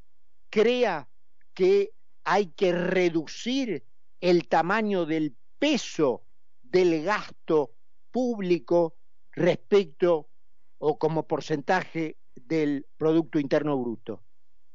crea 0.50 1.08
que 1.54 1.92
hay 2.24 2.48
que 2.48 2.72
reducir 2.72 3.84
el 4.22 4.48
tamaño 4.48 5.06
del 5.06 5.36
peso 5.58 6.24
del 6.62 7.04
gasto 7.04 7.72
público 8.12 8.96
respecto 9.32 10.30
o 10.78 10.98
como 10.98 11.28
porcentaje 11.28 12.18
del 12.36 12.86
Producto 12.98 13.40
Interno 13.40 13.78
Bruto. 13.78 14.24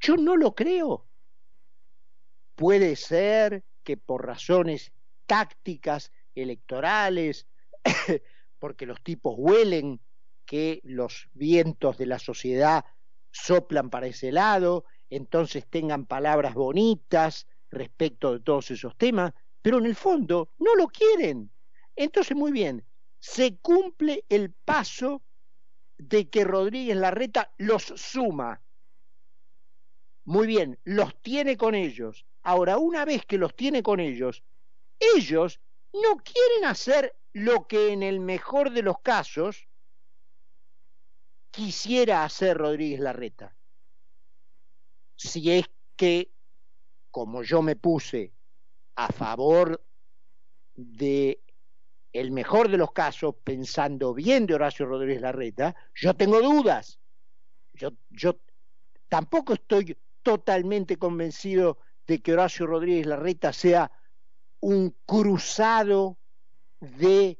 Yo 0.00 0.16
no 0.16 0.36
lo 0.36 0.54
creo. 0.54 1.06
Puede 2.54 2.96
ser 2.96 3.64
que 3.82 3.96
por 3.96 4.26
razones 4.26 4.92
tácticas, 5.26 6.12
electorales, 6.34 7.46
porque 8.58 8.86
los 8.86 9.02
tipos 9.02 9.34
huelen 9.36 10.00
que 10.44 10.80
los 10.84 11.28
vientos 11.32 11.96
de 11.96 12.06
la 12.06 12.18
sociedad 12.18 12.84
soplan 13.34 13.90
para 13.90 14.06
ese 14.06 14.30
lado, 14.30 14.84
entonces 15.10 15.66
tengan 15.68 16.06
palabras 16.06 16.54
bonitas 16.54 17.48
respecto 17.68 18.32
de 18.32 18.40
todos 18.40 18.70
esos 18.70 18.96
temas, 18.96 19.32
pero 19.60 19.78
en 19.78 19.86
el 19.86 19.96
fondo 19.96 20.50
no 20.58 20.76
lo 20.76 20.86
quieren. 20.86 21.50
Entonces, 21.96 22.36
muy 22.36 22.52
bien, 22.52 22.84
se 23.18 23.56
cumple 23.58 24.24
el 24.28 24.52
paso 24.52 25.22
de 25.98 26.30
que 26.30 26.44
Rodríguez 26.44 26.96
Larreta 26.96 27.52
los 27.58 27.82
suma. 27.82 28.62
Muy 30.24 30.46
bien, 30.46 30.78
los 30.84 31.20
tiene 31.20 31.56
con 31.56 31.74
ellos. 31.74 32.24
Ahora, 32.42 32.78
una 32.78 33.04
vez 33.04 33.26
que 33.26 33.38
los 33.38 33.54
tiene 33.56 33.82
con 33.82 33.98
ellos, 33.98 34.44
ellos 35.16 35.60
no 35.92 36.16
quieren 36.18 36.66
hacer 36.66 37.16
lo 37.32 37.66
que 37.66 37.92
en 37.92 38.04
el 38.04 38.20
mejor 38.20 38.70
de 38.70 38.82
los 38.82 39.00
casos 39.00 39.66
quisiera 41.54 42.24
hacer 42.24 42.56
Rodríguez 42.56 43.00
Larreta. 43.00 43.54
Si 45.16 45.50
es 45.52 45.70
que, 45.96 46.30
como 47.10 47.42
yo 47.42 47.62
me 47.62 47.76
puse 47.76 48.32
a 48.96 49.08
favor 49.12 49.84
de 50.74 51.40
el 52.12 52.30
mejor 52.30 52.68
de 52.68 52.76
los 52.76 52.92
casos, 52.92 53.36
pensando 53.42 54.14
bien 54.14 54.46
de 54.46 54.54
Horacio 54.54 54.86
Rodríguez 54.86 55.20
Larreta, 55.20 55.74
yo 55.94 56.14
tengo 56.14 56.40
dudas. 56.40 56.98
Yo, 57.72 57.90
yo 58.10 58.38
tampoco 59.08 59.54
estoy 59.54 59.96
totalmente 60.22 60.96
convencido 60.96 61.78
de 62.06 62.20
que 62.20 62.32
Horacio 62.32 62.66
Rodríguez 62.66 63.06
Larreta 63.06 63.52
sea 63.52 63.90
un 64.60 64.94
cruzado 65.06 66.18
de 66.80 67.38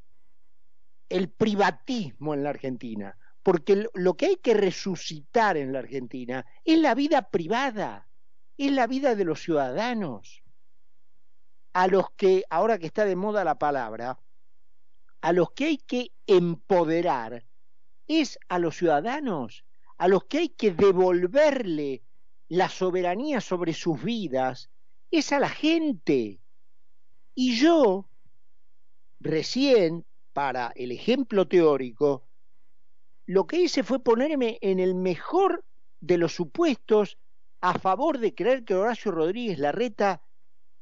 el 1.09 1.29
privatismo 1.31 2.35
en 2.35 2.42
la 2.42 2.50
Argentina, 2.50 3.16
porque 3.44 3.88
lo 3.92 4.16
que 4.16 4.26
hay 4.26 4.37
que 4.37 4.54
resucitar 4.54 5.59
en 5.59 5.72
la 5.74 5.80
Argentina 5.80 6.46
es 6.64 6.78
la 6.78 6.94
vida 6.94 7.28
privada, 7.28 8.09
es 8.57 8.72
la 8.72 8.87
vida 8.87 9.14
de 9.14 9.24
los 9.26 9.42
ciudadanos, 9.42 10.42
a 11.74 11.87
los 11.87 12.11
que, 12.16 12.44
ahora 12.48 12.78
que 12.78 12.87
está 12.87 13.04
de 13.04 13.16
moda 13.16 13.44
la 13.44 13.59
palabra, 13.59 14.18
a 15.20 15.33
los 15.33 15.52
que 15.52 15.66
hay 15.66 15.76
que 15.78 16.12
empoderar 16.26 17.44
es 18.09 18.38
a 18.48 18.59
los 18.59 18.78
ciudadanos, 18.78 19.64
a 19.98 20.09
los 20.09 20.24
que 20.24 20.38
hay 20.38 20.48
que 20.48 20.70
devolverle 20.72 22.02
la 22.48 22.70
soberanía 22.70 23.42
sobre 23.42 23.74
sus 23.74 24.02
vidas, 24.02 24.70
es 25.11 25.33
a 25.33 25.38
la 25.38 25.50
gente. 25.50 26.40
Y 27.35 27.57
yo, 27.57 28.09
recién, 29.20 30.07
para 30.33 30.72
el 30.76 30.92
ejemplo 30.92 31.46
teórico, 31.46 32.24
lo 33.27 33.47
que 33.47 33.61
hice 33.63 33.83
fue 33.83 34.03
ponerme 34.03 34.59
en 34.61 34.81
el 34.81 34.95
mejor 34.95 35.65
de 36.01 36.19
los 36.19 36.35
supuestos 36.35 37.19
a 37.61 37.79
favor 37.79 38.19
de 38.19 38.35
creer 38.35 38.65
que 38.65 38.75
Horacio 38.75 39.11
Rodríguez 39.11 39.59
Larreta 39.59 40.23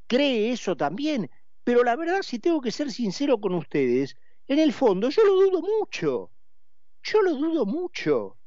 cree 0.07 0.51
eso 0.51 0.75
también. 0.75 1.31
Pero 1.63 1.83
la 1.83 1.95
verdad, 1.95 2.21
si 2.21 2.39
tengo 2.39 2.59
que 2.59 2.71
ser 2.71 2.91
sincero 2.91 3.39
con 3.39 3.53
ustedes, 3.53 4.17
en 4.47 4.59
el 4.59 4.73
fondo 4.73 5.09
yo 5.09 5.23
lo 5.23 5.35
dudo 5.35 5.61
mucho. 5.61 6.31
Yo 7.01 7.21
lo 7.21 7.35
dudo 7.35 7.65
mucho. 7.65 8.37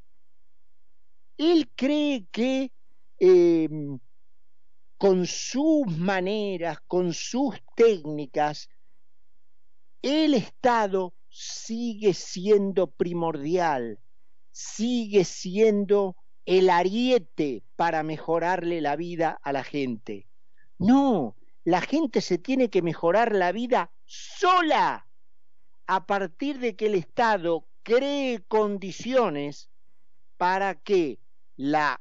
Él 1.38 1.70
cree 1.74 2.26
que 2.30 2.72
eh, 3.18 3.68
con 4.98 5.26
sus 5.26 5.86
maneras, 5.86 6.78
con 6.86 7.12
sus 7.12 7.54
técnicas, 7.74 8.68
el 10.02 10.34
Estado 10.34 11.14
sigue 11.38 12.14
siendo 12.14 12.86
primordial, 12.86 13.98
sigue 14.52 15.24
siendo 15.24 16.16
el 16.46 16.70
ariete 16.70 17.62
para 17.76 18.02
mejorarle 18.02 18.80
la 18.80 18.96
vida 18.96 19.38
a 19.42 19.52
la 19.52 19.62
gente. 19.62 20.26
No, 20.78 21.36
la 21.62 21.82
gente 21.82 22.22
se 22.22 22.38
tiene 22.38 22.70
que 22.70 22.80
mejorar 22.80 23.34
la 23.34 23.52
vida 23.52 23.90
sola 24.06 25.08
a 25.86 26.06
partir 26.06 26.58
de 26.58 26.74
que 26.74 26.86
el 26.86 26.94
Estado 26.94 27.66
cree 27.82 28.42
condiciones 28.48 29.68
para 30.38 30.74
que 30.74 31.18
la 31.56 32.00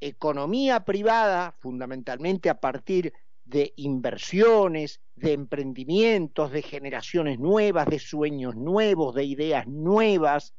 economía 0.00 0.84
privada, 0.84 1.56
fundamentalmente 1.58 2.50
a 2.50 2.60
partir 2.60 3.14
de 3.48 3.72
inversiones, 3.76 5.00
de 5.16 5.32
emprendimientos, 5.32 6.52
de 6.52 6.62
generaciones 6.62 7.38
nuevas, 7.38 7.86
de 7.86 7.98
sueños 7.98 8.54
nuevos, 8.56 9.14
de 9.14 9.24
ideas 9.24 9.66
nuevas, 9.66 10.54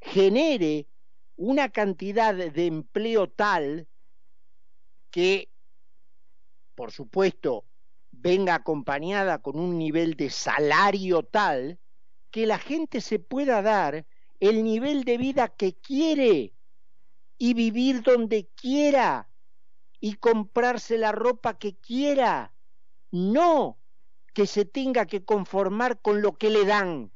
genere 0.00 0.86
una 1.36 1.70
cantidad 1.70 2.34
de 2.34 2.66
empleo 2.66 3.30
tal 3.30 3.88
que, 5.10 5.50
por 6.74 6.92
supuesto, 6.92 7.64
venga 8.10 8.56
acompañada 8.56 9.38
con 9.38 9.58
un 9.58 9.78
nivel 9.78 10.14
de 10.14 10.28
salario 10.28 11.22
tal 11.22 11.78
que 12.30 12.46
la 12.46 12.58
gente 12.58 13.00
se 13.00 13.18
pueda 13.18 13.62
dar 13.62 14.06
el 14.38 14.64
nivel 14.64 15.04
de 15.04 15.16
vida 15.16 15.48
que 15.48 15.74
quiere 15.74 16.52
y 17.38 17.54
vivir 17.54 18.02
donde 18.02 18.48
quiera 18.54 19.27
y 20.00 20.14
comprarse 20.14 20.98
la 20.98 21.12
ropa 21.12 21.58
que 21.58 21.76
quiera, 21.76 22.54
no 23.10 23.78
que 24.34 24.46
se 24.46 24.64
tenga 24.64 25.06
que 25.06 25.24
conformar 25.24 26.00
con 26.00 26.22
lo 26.22 26.36
que 26.38 26.50
le 26.50 26.64
dan. 26.64 27.10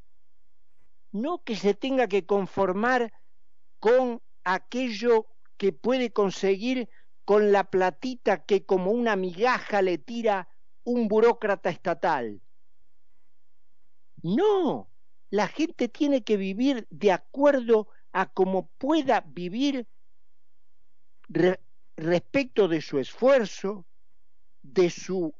no 1.12 1.45
que 1.45 1.57
se 1.57 1.75
tenga 1.75 2.09
que 2.09 2.27
conformar 2.27 3.12
con 3.79 4.23
aquello 4.45 5.27
que 5.59 5.73
puede 5.73 6.12
conseguir 6.12 6.88
con 7.25 7.53
la 7.53 7.64
platita 7.64 8.45
que 8.45 8.64
como 8.64 8.90
una 8.90 9.14
migaja 9.16 9.83
le 9.83 9.99
tira 9.99 10.49
un 10.85 11.09
burócrata 11.09 11.71
estatal. 11.71 12.40
No, 14.23 14.88
la 15.31 15.49
gente 15.49 15.88
tiene 15.88 16.25
que 16.25 16.37
vivir 16.37 16.87
de 16.90 17.12
acuerdo 17.12 17.88
a 18.12 18.27
cómo 18.33 18.68
pueda 18.79 19.21
vivir 19.21 19.87
respecto 21.97 22.69
de 22.69 22.81
su 22.81 22.99
esfuerzo, 22.99 23.87
de, 24.63 24.91
su, 24.91 25.35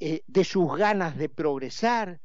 eh, 0.00 0.22
de 0.26 0.44
sus 0.44 0.76
ganas 0.76 1.16
de 1.16 1.28
progresar, 1.28 2.20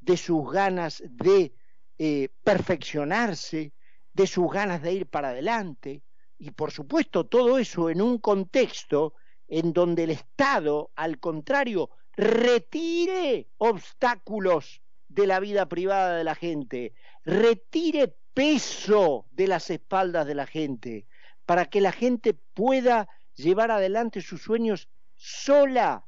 de 0.00 0.16
sus 0.16 0.50
ganas 0.50 1.02
de 1.08 1.52
eh, 1.98 2.28
perfeccionarse, 2.44 3.72
de 4.12 4.26
sus 4.26 4.50
ganas 4.50 4.82
de 4.82 4.92
ir 4.92 5.06
para 5.06 5.30
adelante. 5.30 6.02
Y 6.38 6.50
por 6.50 6.70
supuesto 6.70 7.26
todo 7.26 7.58
eso 7.58 7.90
en 7.90 8.02
un 8.02 8.18
contexto 8.18 9.14
en 9.48 9.72
donde 9.72 10.04
el 10.04 10.10
Estado, 10.10 10.90
al 10.96 11.18
contrario, 11.18 11.90
retire 12.16 13.48
obstáculos 13.58 14.82
de 15.08 15.26
la 15.26 15.40
vida 15.40 15.66
privada 15.68 16.16
de 16.16 16.24
la 16.24 16.34
gente, 16.34 16.94
retire 17.24 18.16
peso 18.34 19.26
de 19.30 19.46
las 19.46 19.70
espaldas 19.70 20.26
de 20.26 20.34
la 20.34 20.46
gente, 20.46 21.06
para 21.46 21.66
que 21.66 21.80
la 21.80 21.92
gente 21.92 22.34
pueda 22.34 23.08
llevar 23.34 23.70
adelante 23.70 24.20
sus 24.20 24.42
sueños 24.42 24.88
sola. 25.14 26.04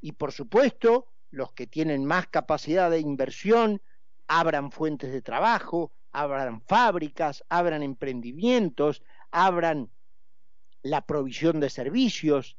Y 0.00 0.12
por 0.12 0.32
supuesto, 0.32 1.06
los 1.30 1.52
que 1.52 1.66
tienen 1.66 2.04
más 2.04 2.26
capacidad 2.26 2.90
de 2.90 3.00
inversión, 3.00 3.80
abran 4.26 4.72
fuentes 4.72 5.12
de 5.12 5.22
trabajo, 5.22 5.92
abran 6.10 6.60
fábricas, 6.62 7.44
abran 7.48 7.82
emprendimientos, 7.82 9.02
abran 9.30 9.90
la 10.82 11.06
provisión 11.06 11.60
de 11.60 11.70
servicios, 11.70 12.58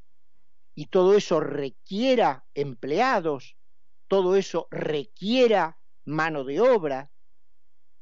y 0.76 0.88
todo 0.88 1.16
eso 1.16 1.40
requiera 1.40 2.46
empleados, 2.56 3.58
todo 4.08 4.36
eso 4.36 4.68
requiera 4.72 5.78
mano 6.06 6.44
de 6.44 6.60
obra 6.62 7.12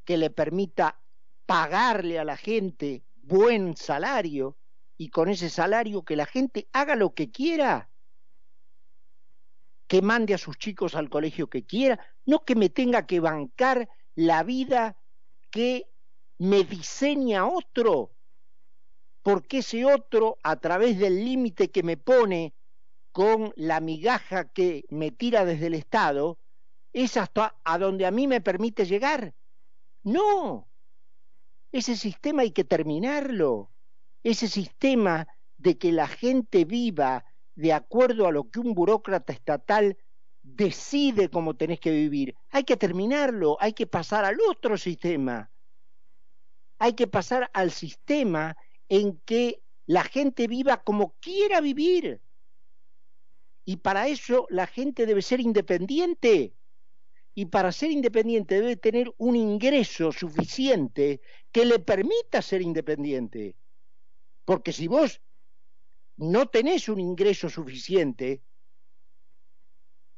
que 0.05 0.17
le 0.17 0.29
permita 0.29 1.01
pagarle 1.45 2.17
a 2.19 2.23
la 2.23 2.37
gente 2.37 3.03
buen 3.23 3.75
salario 3.75 4.57
y 4.97 5.09
con 5.09 5.29
ese 5.29 5.49
salario 5.49 6.03
que 6.03 6.15
la 6.15 6.25
gente 6.25 6.67
haga 6.73 6.95
lo 6.95 7.13
que 7.13 7.31
quiera, 7.31 7.89
que 9.87 10.01
mande 10.01 10.33
a 10.33 10.37
sus 10.37 10.57
chicos 10.57 10.95
al 10.95 11.09
colegio 11.09 11.49
que 11.49 11.65
quiera, 11.65 11.99
no 12.25 12.45
que 12.45 12.55
me 12.55 12.69
tenga 12.69 13.05
que 13.05 13.19
bancar 13.19 13.89
la 14.15 14.43
vida 14.43 14.97
que 15.49 15.87
me 16.37 16.63
diseña 16.63 17.45
otro, 17.45 18.13
porque 19.21 19.59
ese 19.59 19.85
otro, 19.85 20.37
a 20.43 20.55
través 20.55 20.97
del 20.97 21.23
límite 21.23 21.69
que 21.69 21.83
me 21.83 21.97
pone 21.97 22.53
con 23.11 23.53
la 23.55 23.79
migaja 23.79 24.45
que 24.45 24.85
me 24.89 25.11
tira 25.11 25.45
desde 25.45 25.67
el 25.67 25.73
Estado, 25.73 26.39
es 26.93 27.17
hasta 27.17 27.59
a 27.63 27.77
donde 27.77 28.05
a 28.05 28.11
mí 28.11 28.27
me 28.27 28.41
permite 28.41 28.85
llegar. 28.85 29.33
No, 30.03 30.70
ese 31.71 31.95
sistema 31.95 32.41
hay 32.43 32.51
que 32.51 32.63
terminarlo. 32.63 33.71
Ese 34.23 34.47
sistema 34.47 35.27
de 35.57 35.77
que 35.77 35.91
la 35.91 36.07
gente 36.07 36.65
viva 36.65 37.25
de 37.55 37.73
acuerdo 37.73 38.27
a 38.27 38.31
lo 38.31 38.49
que 38.49 38.59
un 38.59 38.73
burócrata 38.73 39.33
estatal 39.33 39.97
decide 40.41 41.29
cómo 41.29 41.55
tenés 41.55 41.79
que 41.79 41.91
vivir. 41.91 42.35
Hay 42.49 42.63
que 42.63 42.77
terminarlo, 42.77 43.57
hay 43.59 43.73
que 43.73 43.87
pasar 43.87 44.25
al 44.25 44.37
otro 44.49 44.77
sistema. 44.77 45.51
Hay 46.79 46.93
que 46.93 47.07
pasar 47.07 47.49
al 47.53 47.71
sistema 47.71 48.57
en 48.89 49.19
que 49.25 49.61
la 49.85 50.03
gente 50.03 50.47
viva 50.47 50.83
como 50.83 51.15
quiera 51.19 51.61
vivir. 51.61 52.21
Y 53.65 53.77
para 53.77 54.07
eso 54.07 54.47
la 54.49 54.67
gente 54.67 55.05
debe 55.05 55.21
ser 55.21 55.39
independiente 55.39 56.53
y 57.33 57.45
para 57.45 57.71
ser 57.71 57.91
independiente 57.91 58.55
debe 58.55 58.75
tener 58.75 59.13
un 59.17 59.35
ingreso 59.35 60.11
suficiente 60.11 61.21
que 61.51 61.65
le 61.65 61.79
permita 61.79 62.41
ser 62.41 62.61
independiente. 62.61 63.55
Porque 64.43 64.73
si 64.73 64.87
vos 64.87 65.21
no 66.17 66.47
tenés 66.47 66.89
un 66.89 66.99
ingreso 66.99 67.49
suficiente 67.49 68.41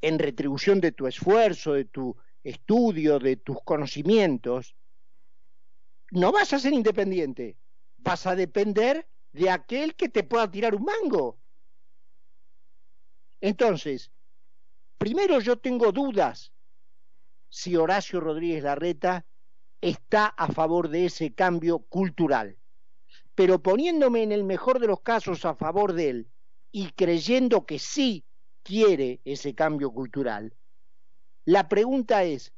en 0.02 0.20
retribución 0.20 0.82
de 0.82 0.92
tu 0.92 1.08
esfuerzo, 1.08 1.74
de 1.74 1.86
tu 1.86 2.18
estudio, 2.44 3.20
de 3.20 3.38
tus 3.38 3.62
conocimientos, 3.64 4.76
no 6.12 6.32
vas 6.32 6.52
a 6.54 6.60
ser 6.60 6.74
independiente. 6.74 7.58
Vas 7.98 8.26
a 8.28 8.36
depender 8.36 9.08
de 9.32 9.50
aquel 9.50 9.96
que 9.96 10.10
te 10.10 10.24
pueda 10.24 10.50
tirar 10.50 10.76
un 10.76 10.84
mango. 10.84 11.38
Entonces, 13.40 14.12
primero 14.98 15.40
yo 15.40 15.58
tengo 15.58 15.92
dudas 15.92 16.53
si 17.54 17.76
Horacio 17.76 18.20
Rodríguez 18.20 18.64
Larreta 18.64 19.28
está 19.80 20.26
a 20.26 20.48
favor 20.52 20.90
de 20.90 21.06
ese 21.06 21.36
cambio 21.36 21.78
cultural. 21.78 22.58
Pero 23.36 23.62
poniéndome 23.62 24.24
en 24.24 24.32
el 24.32 24.44
mejor 24.44 24.80
de 24.80 24.88
los 24.88 25.02
casos 25.02 25.46
a 25.46 25.54
favor 25.54 25.94
de 25.94 26.10
él 26.10 26.28
y 26.72 26.90
creyendo 26.94 27.68
que 27.68 27.78
sí 27.78 28.26
quiere 28.64 29.22
ese 29.24 29.54
cambio 29.54 29.92
cultural, 29.92 30.56
la 31.46 31.70
pregunta 31.70 32.24
es, 32.24 32.52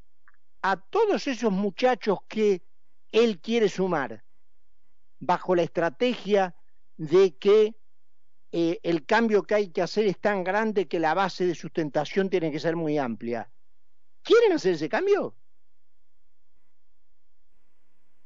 a 0.61 0.77
todos 0.77 1.27
esos 1.27 1.51
muchachos 1.51 2.19
que 2.29 2.63
él 3.11 3.41
quiere 3.41 3.67
sumar, 3.67 4.23
bajo 5.19 5.55
la 5.55 5.63
estrategia 5.63 6.55
de 6.95 7.35
que 7.35 7.75
eh, 8.53 8.79
el 8.81 9.05
cambio 9.05 9.43
que 9.43 9.55
hay 9.55 9.67
que 9.71 9.81
hacer 9.81 10.05
es 10.05 10.21
tan 10.21 10.45
grande 10.45 10.87
que 10.87 10.99
la 10.99 11.13
base 11.13 11.45
de 11.45 11.53
sustentación 11.53 12.29
tiene 12.29 12.49
que 12.49 12.61
ser 12.61 12.77
muy 12.77 12.97
amplia. 12.97 13.51
¿Quieren 14.25 14.53
hacer 14.53 14.73
ese 14.73 14.89
cambio? 14.89 15.35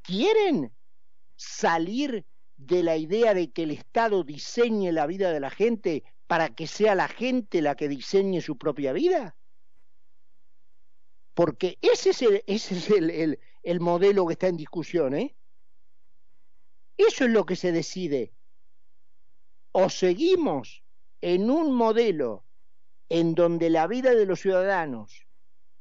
¿Quieren 0.01 0.71
salir 1.35 2.25
de 2.55 2.83
la 2.83 2.95
idea 2.95 3.33
de 3.33 3.51
que 3.51 3.63
el 3.63 3.71
Estado 3.71 4.23
diseñe 4.23 4.93
la 4.93 5.05
vida 5.07 5.31
de 5.31 5.41
la 5.41 5.49
gente 5.49 6.05
para 6.25 6.55
que 6.55 6.67
sea 6.67 6.95
la 6.95 7.09
gente 7.09 7.61
la 7.61 7.75
que 7.75 7.89
diseñe 7.89 8.39
su 8.39 8.57
propia 8.57 8.93
vida? 8.93 9.35
Porque 11.33 11.77
ese 11.81 12.11
es 12.11 12.21
el, 12.21 12.43
ese 12.47 12.77
es 12.77 12.89
el, 12.89 13.39
el 13.61 13.79
modelo 13.81 14.25
que 14.25 14.33
está 14.33 14.47
en 14.47 14.55
discusión, 14.55 15.13
¿eh? 15.13 15.35
Eso 16.95 17.25
es 17.25 17.31
lo 17.31 17.45
que 17.45 17.57
se 17.57 17.73
decide. 17.73 18.31
O 19.73 19.89
seguimos 19.89 20.81
en 21.19 21.51
un 21.51 21.75
modelo 21.75 22.45
en 23.09 23.35
donde 23.35 23.69
la 23.69 23.85
vida 23.85 24.15
de 24.15 24.25
los 24.25 24.39
ciudadanos 24.39 25.28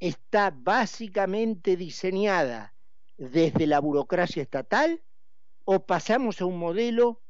está 0.01 0.51
básicamente 0.55 1.77
diseñada 1.77 2.75
desde 3.17 3.67
la 3.67 3.81
burocracia 3.81 4.43
estatal 4.43 5.03
o 5.65 5.85
pasamos 5.85 6.41
a 6.41 6.45
un 6.45 6.59
modelo 6.59 7.21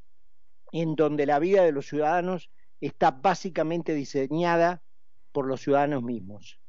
en 0.72 0.94
donde 0.94 1.26
la 1.26 1.38
vida 1.38 1.62
de 1.62 1.72
los 1.72 1.86
ciudadanos 1.86 2.50
está 2.80 3.10
básicamente 3.10 3.94
diseñada 3.94 4.82
por 5.32 5.46
los 5.46 5.62
ciudadanos 5.62 6.02
mismos. 6.02 6.60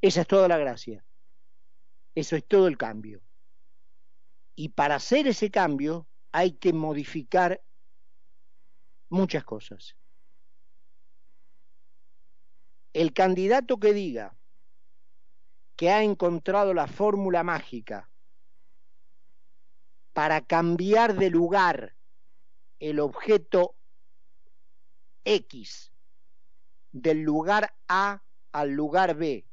Esa 0.00 0.22
es 0.22 0.26
toda 0.26 0.48
la 0.48 0.58
gracia. 0.58 1.04
Eso 2.14 2.36
es 2.36 2.46
todo 2.46 2.66
el 2.66 2.78
cambio. 2.78 3.22
Y 4.54 4.70
para 4.70 4.96
hacer 4.96 5.26
ese 5.26 5.50
cambio 5.50 6.06
hay 6.32 6.52
que 6.52 6.72
modificar 6.72 7.62
muchas 9.10 9.44
cosas 9.44 9.96
el 12.96 13.12
candidato 13.12 13.78
que 13.78 13.92
diga 13.92 14.34
que 15.76 15.90
ha 15.90 16.02
encontrado 16.02 16.72
la 16.72 16.86
fórmula 16.86 17.42
mágica 17.42 18.08
para 20.14 20.40
cambiar 20.40 21.14
de 21.14 21.28
lugar 21.28 21.94
el 22.80 23.00
objeto 23.00 23.74
X 25.26 25.92
del 26.90 27.20
lugar 27.20 27.74
A 27.86 28.22
al 28.52 28.70
lugar 28.70 29.14
B, 29.14 29.44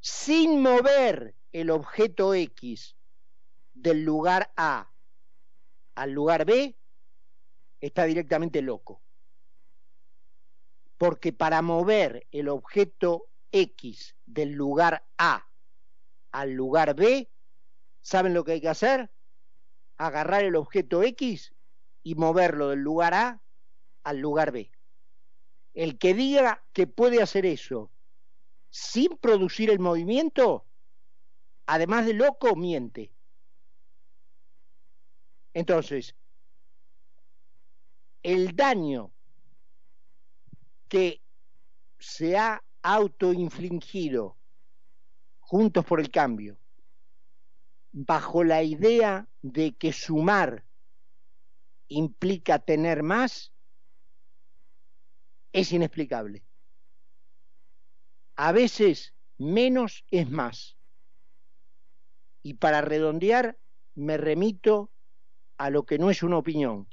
sin 0.00 0.60
mover 0.60 1.36
el 1.52 1.70
objeto 1.70 2.34
X 2.34 2.96
del 3.72 4.02
lugar 4.02 4.52
A 4.56 4.90
al 5.94 6.10
lugar 6.10 6.44
B, 6.44 6.76
está 7.80 8.02
directamente 8.02 8.62
loco 8.62 9.00
porque 10.98 11.32
para 11.32 11.62
mover 11.62 12.26
el 12.30 12.48
objeto 12.48 13.28
X 13.52 14.16
del 14.26 14.52
lugar 14.52 15.06
A 15.18 15.46
al 16.32 16.52
lugar 16.52 16.94
B, 16.94 17.30
¿saben 18.02 18.34
lo 18.34 18.44
que 18.44 18.52
hay 18.52 18.60
que 18.60 18.68
hacer? 18.68 19.10
Agarrar 19.98 20.44
el 20.44 20.56
objeto 20.56 21.02
X 21.02 21.54
y 22.02 22.14
moverlo 22.14 22.68
del 22.68 22.80
lugar 22.80 23.14
A 23.14 23.40
al 24.04 24.18
lugar 24.18 24.52
B. 24.52 24.70
El 25.74 25.98
que 25.98 26.14
diga 26.14 26.64
que 26.72 26.86
puede 26.86 27.22
hacer 27.22 27.44
eso 27.46 27.90
sin 28.70 29.16
producir 29.16 29.70
el 29.70 29.78
movimiento, 29.78 30.66
además 31.66 32.06
de 32.06 32.14
loco, 32.14 32.54
miente. 32.56 33.10
Entonces, 35.54 36.14
el 38.22 38.54
daño 38.54 39.12
que 40.88 41.22
se 41.98 42.36
ha 42.36 42.62
autoinfligido 42.82 44.36
juntos 45.40 45.84
por 45.84 46.00
el 46.00 46.10
cambio, 46.10 46.58
bajo 47.92 48.44
la 48.44 48.62
idea 48.62 49.28
de 49.42 49.74
que 49.74 49.92
sumar 49.92 50.64
implica 51.88 52.58
tener 52.58 53.02
más, 53.02 53.52
es 55.52 55.72
inexplicable. 55.72 56.44
A 58.34 58.52
veces 58.52 59.14
menos 59.38 60.04
es 60.10 60.30
más. 60.30 60.76
Y 62.42 62.54
para 62.54 62.82
redondear, 62.82 63.58
me 63.94 64.16
remito 64.16 64.90
a 65.56 65.70
lo 65.70 65.86
que 65.86 65.98
no 65.98 66.10
es 66.10 66.22
una 66.22 66.36
opinión, 66.36 66.86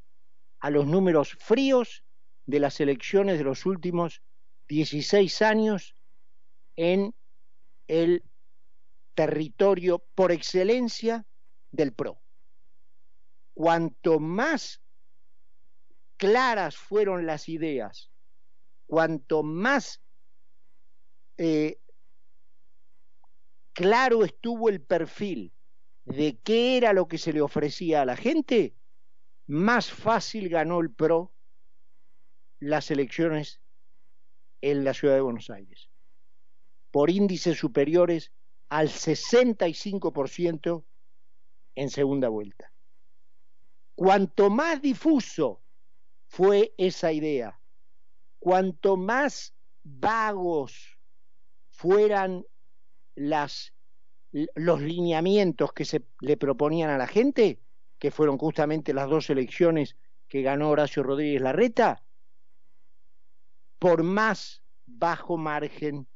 a 0.60 0.70
los 0.70 0.88
números 0.88 1.36
fríos 1.40 2.03
de 2.46 2.60
las 2.60 2.80
elecciones 2.80 3.38
de 3.38 3.44
los 3.44 3.66
últimos 3.66 4.22
16 4.68 5.42
años 5.42 5.96
en 6.76 7.14
el 7.88 8.24
territorio 9.14 10.00
por 10.16 10.32
excelencia 10.32 11.26
del 11.72 11.94
PRO. 11.94 12.20
Cuanto 13.54 14.20
más 14.20 14.82
claras 16.18 16.76
fueron 16.76 17.26
las 17.26 17.50
ideas, 17.50 18.10
cuanto 18.88 19.44
más 19.44 20.02
eh, 21.38 21.80
claro 23.74 24.24
estuvo 24.24 24.70
el 24.70 24.82
perfil 24.82 25.54
de 26.06 26.38
qué 26.44 26.78
era 26.78 26.94
lo 26.94 27.08
que 27.08 27.18
se 27.18 27.34
le 27.34 27.42
ofrecía 27.42 28.02
a 28.02 28.06
la 28.06 28.16
gente, 28.16 28.76
más 29.48 29.92
fácil 29.92 30.50
ganó 30.50 30.80
el 30.80 30.92
PRO 30.92 31.34
las 32.64 32.92
elecciones 32.92 33.60
en 34.62 34.86
la 34.86 34.94
ciudad 34.94 35.16
de 35.16 35.22
Buenos 35.22 35.50
Aires, 35.50 35.90
por 36.92 37.10
índices 37.10 37.58
superiores 37.58 38.32
al 38.70 38.88
65% 38.88 40.86
en 41.76 41.90
segunda 41.90 42.30
vuelta. 42.30 42.72
Cuanto 43.96 44.50
más 44.50 44.82
difuso 44.82 45.62
fue 46.28 46.74
esa 46.78 47.12
idea, 47.12 47.60
cuanto 48.40 48.96
más 48.96 49.54
vagos 49.84 50.98
fueran 51.70 52.46
las, 53.16 53.74
los 54.32 54.82
lineamientos 54.82 55.74
que 55.74 55.84
se 55.84 56.06
le 56.22 56.38
proponían 56.38 56.90
a 56.90 56.98
la 56.98 57.08
gente, 57.08 57.60
que 58.00 58.10
fueron 58.10 58.38
justamente 58.38 58.94
las 58.94 59.10
dos 59.10 59.30
elecciones 59.30 59.98
que 60.30 60.42
ganó 60.42 60.70
Horacio 60.70 61.04
Rodríguez 61.04 61.42
Larreta, 61.42 62.03
por 63.84 64.02
más 64.02 64.64
bajo 64.86 65.36
margen 65.36 66.08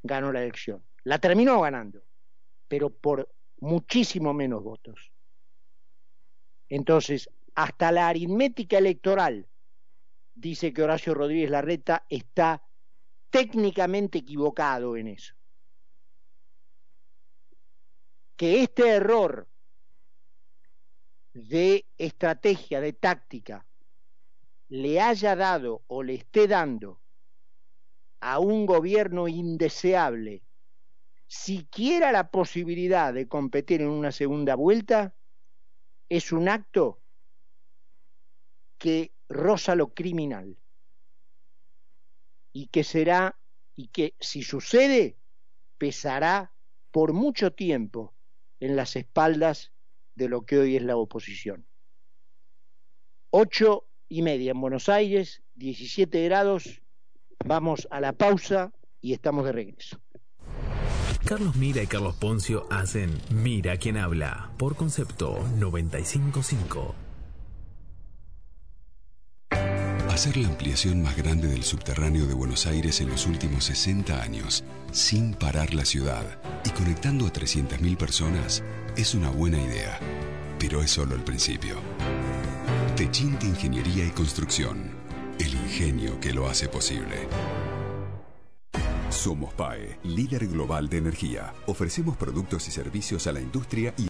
ganó 0.00 0.32
la 0.32 0.42
elección. 0.42 0.80
La 1.02 1.18
terminó 1.18 1.60
ganando, 1.60 2.04
pero 2.68 2.88
por 2.88 3.28
muchísimo 3.58 4.32
menos 4.32 4.62
votos. 4.62 5.10
Entonces, 6.68 7.28
hasta 7.56 7.90
la 7.90 8.06
aritmética 8.06 8.78
electoral 8.78 9.48
dice 10.36 10.72
que 10.72 10.84
Horacio 10.84 11.12
Rodríguez 11.12 11.50
Larreta 11.50 12.06
está 12.08 12.62
técnicamente 13.28 14.18
equivocado 14.18 14.96
en 14.96 15.08
eso. 15.08 15.34
Que 18.36 18.62
este 18.62 18.88
error 18.88 19.48
de 21.32 21.86
estrategia, 21.98 22.80
de 22.80 22.92
táctica, 22.92 23.66
le 24.70 25.00
haya 25.00 25.36
dado 25.36 25.82
o 25.88 26.02
le 26.02 26.14
esté 26.14 26.46
dando 26.46 27.00
a 28.20 28.38
un 28.38 28.66
gobierno 28.66 29.28
indeseable 29.28 30.42
siquiera 31.26 32.12
la 32.12 32.30
posibilidad 32.30 33.12
de 33.12 33.28
competir 33.28 33.82
en 33.82 33.88
una 33.88 34.10
segunda 34.10 34.54
vuelta, 34.54 35.14
es 36.08 36.32
un 36.32 36.48
acto 36.48 37.00
que 38.78 39.12
roza 39.28 39.74
lo 39.74 39.94
criminal 39.94 40.56
y 42.52 42.66
que 42.66 42.82
será 42.82 43.38
y 43.76 43.88
que 43.88 44.14
si 44.18 44.42
sucede 44.42 45.16
pesará 45.78 46.52
por 46.90 47.12
mucho 47.12 47.52
tiempo 47.52 48.12
en 48.58 48.76
las 48.76 48.96
espaldas 48.96 49.72
de 50.16 50.28
lo 50.28 50.42
que 50.42 50.58
hoy 50.58 50.76
es 50.76 50.82
la 50.82 50.96
oposición. 50.96 51.64
Ocho 53.30 53.89
y 54.10 54.20
media 54.20 54.50
en 54.50 54.60
Buenos 54.60 54.90
Aires, 54.90 55.42
17 55.54 56.22
grados, 56.24 56.82
vamos 57.42 57.88
a 57.90 58.00
la 58.00 58.12
pausa 58.12 58.72
y 59.00 59.14
estamos 59.14 59.46
de 59.46 59.52
regreso. 59.52 59.98
Carlos 61.24 61.56
Mira 61.56 61.82
y 61.82 61.86
Carlos 61.86 62.16
Poncio 62.16 62.66
hacen 62.70 63.18
Mira 63.30 63.76
quien 63.76 63.96
habla 63.96 64.50
por 64.58 64.74
concepto 64.76 65.38
955. 65.58 66.94
Hacer 70.10 70.36
la 70.36 70.48
ampliación 70.48 71.02
más 71.02 71.16
grande 71.16 71.46
del 71.46 71.62
subterráneo 71.62 72.26
de 72.26 72.34
Buenos 72.34 72.66
Aires 72.66 73.00
en 73.00 73.08
los 73.08 73.26
últimos 73.26 73.64
60 73.64 74.20
años, 74.20 74.64
sin 74.90 75.34
parar 75.34 75.72
la 75.72 75.84
ciudad 75.84 76.24
y 76.64 76.70
conectando 76.70 77.26
a 77.26 77.32
300.000 77.32 77.96
personas, 77.96 78.64
es 78.96 79.14
una 79.14 79.30
buena 79.30 79.62
idea, 79.62 79.98
pero 80.58 80.82
es 80.82 80.90
solo 80.90 81.14
el 81.14 81.22
principio. 81.22 81.76
Techint 83.00 83.42
Ingeniería 83.44 84.04
y 84.04 84.10
Construcción, 84.10 84.90
el 85.38 85.54
ingenio 85.54 86.20
que 86.20 86.34
lo 86.34 86.50
hace 86.50 86.68
posible. 86.68 87.16
Somos 89.08 89.54
PAE, 89.54 89.98
líder 90.04 90.46
global 90.46 90.88
de 90.88 90.98
energía. 90.98 91.54
Ofrecemos 91.66 92.16
productos 92.16 92.68
y 92.68 92.70
servicios 92.70 93.26
a 93.26 93.32
la 93.32 93.40
industria 93.40 93.94
y 93.96 94.08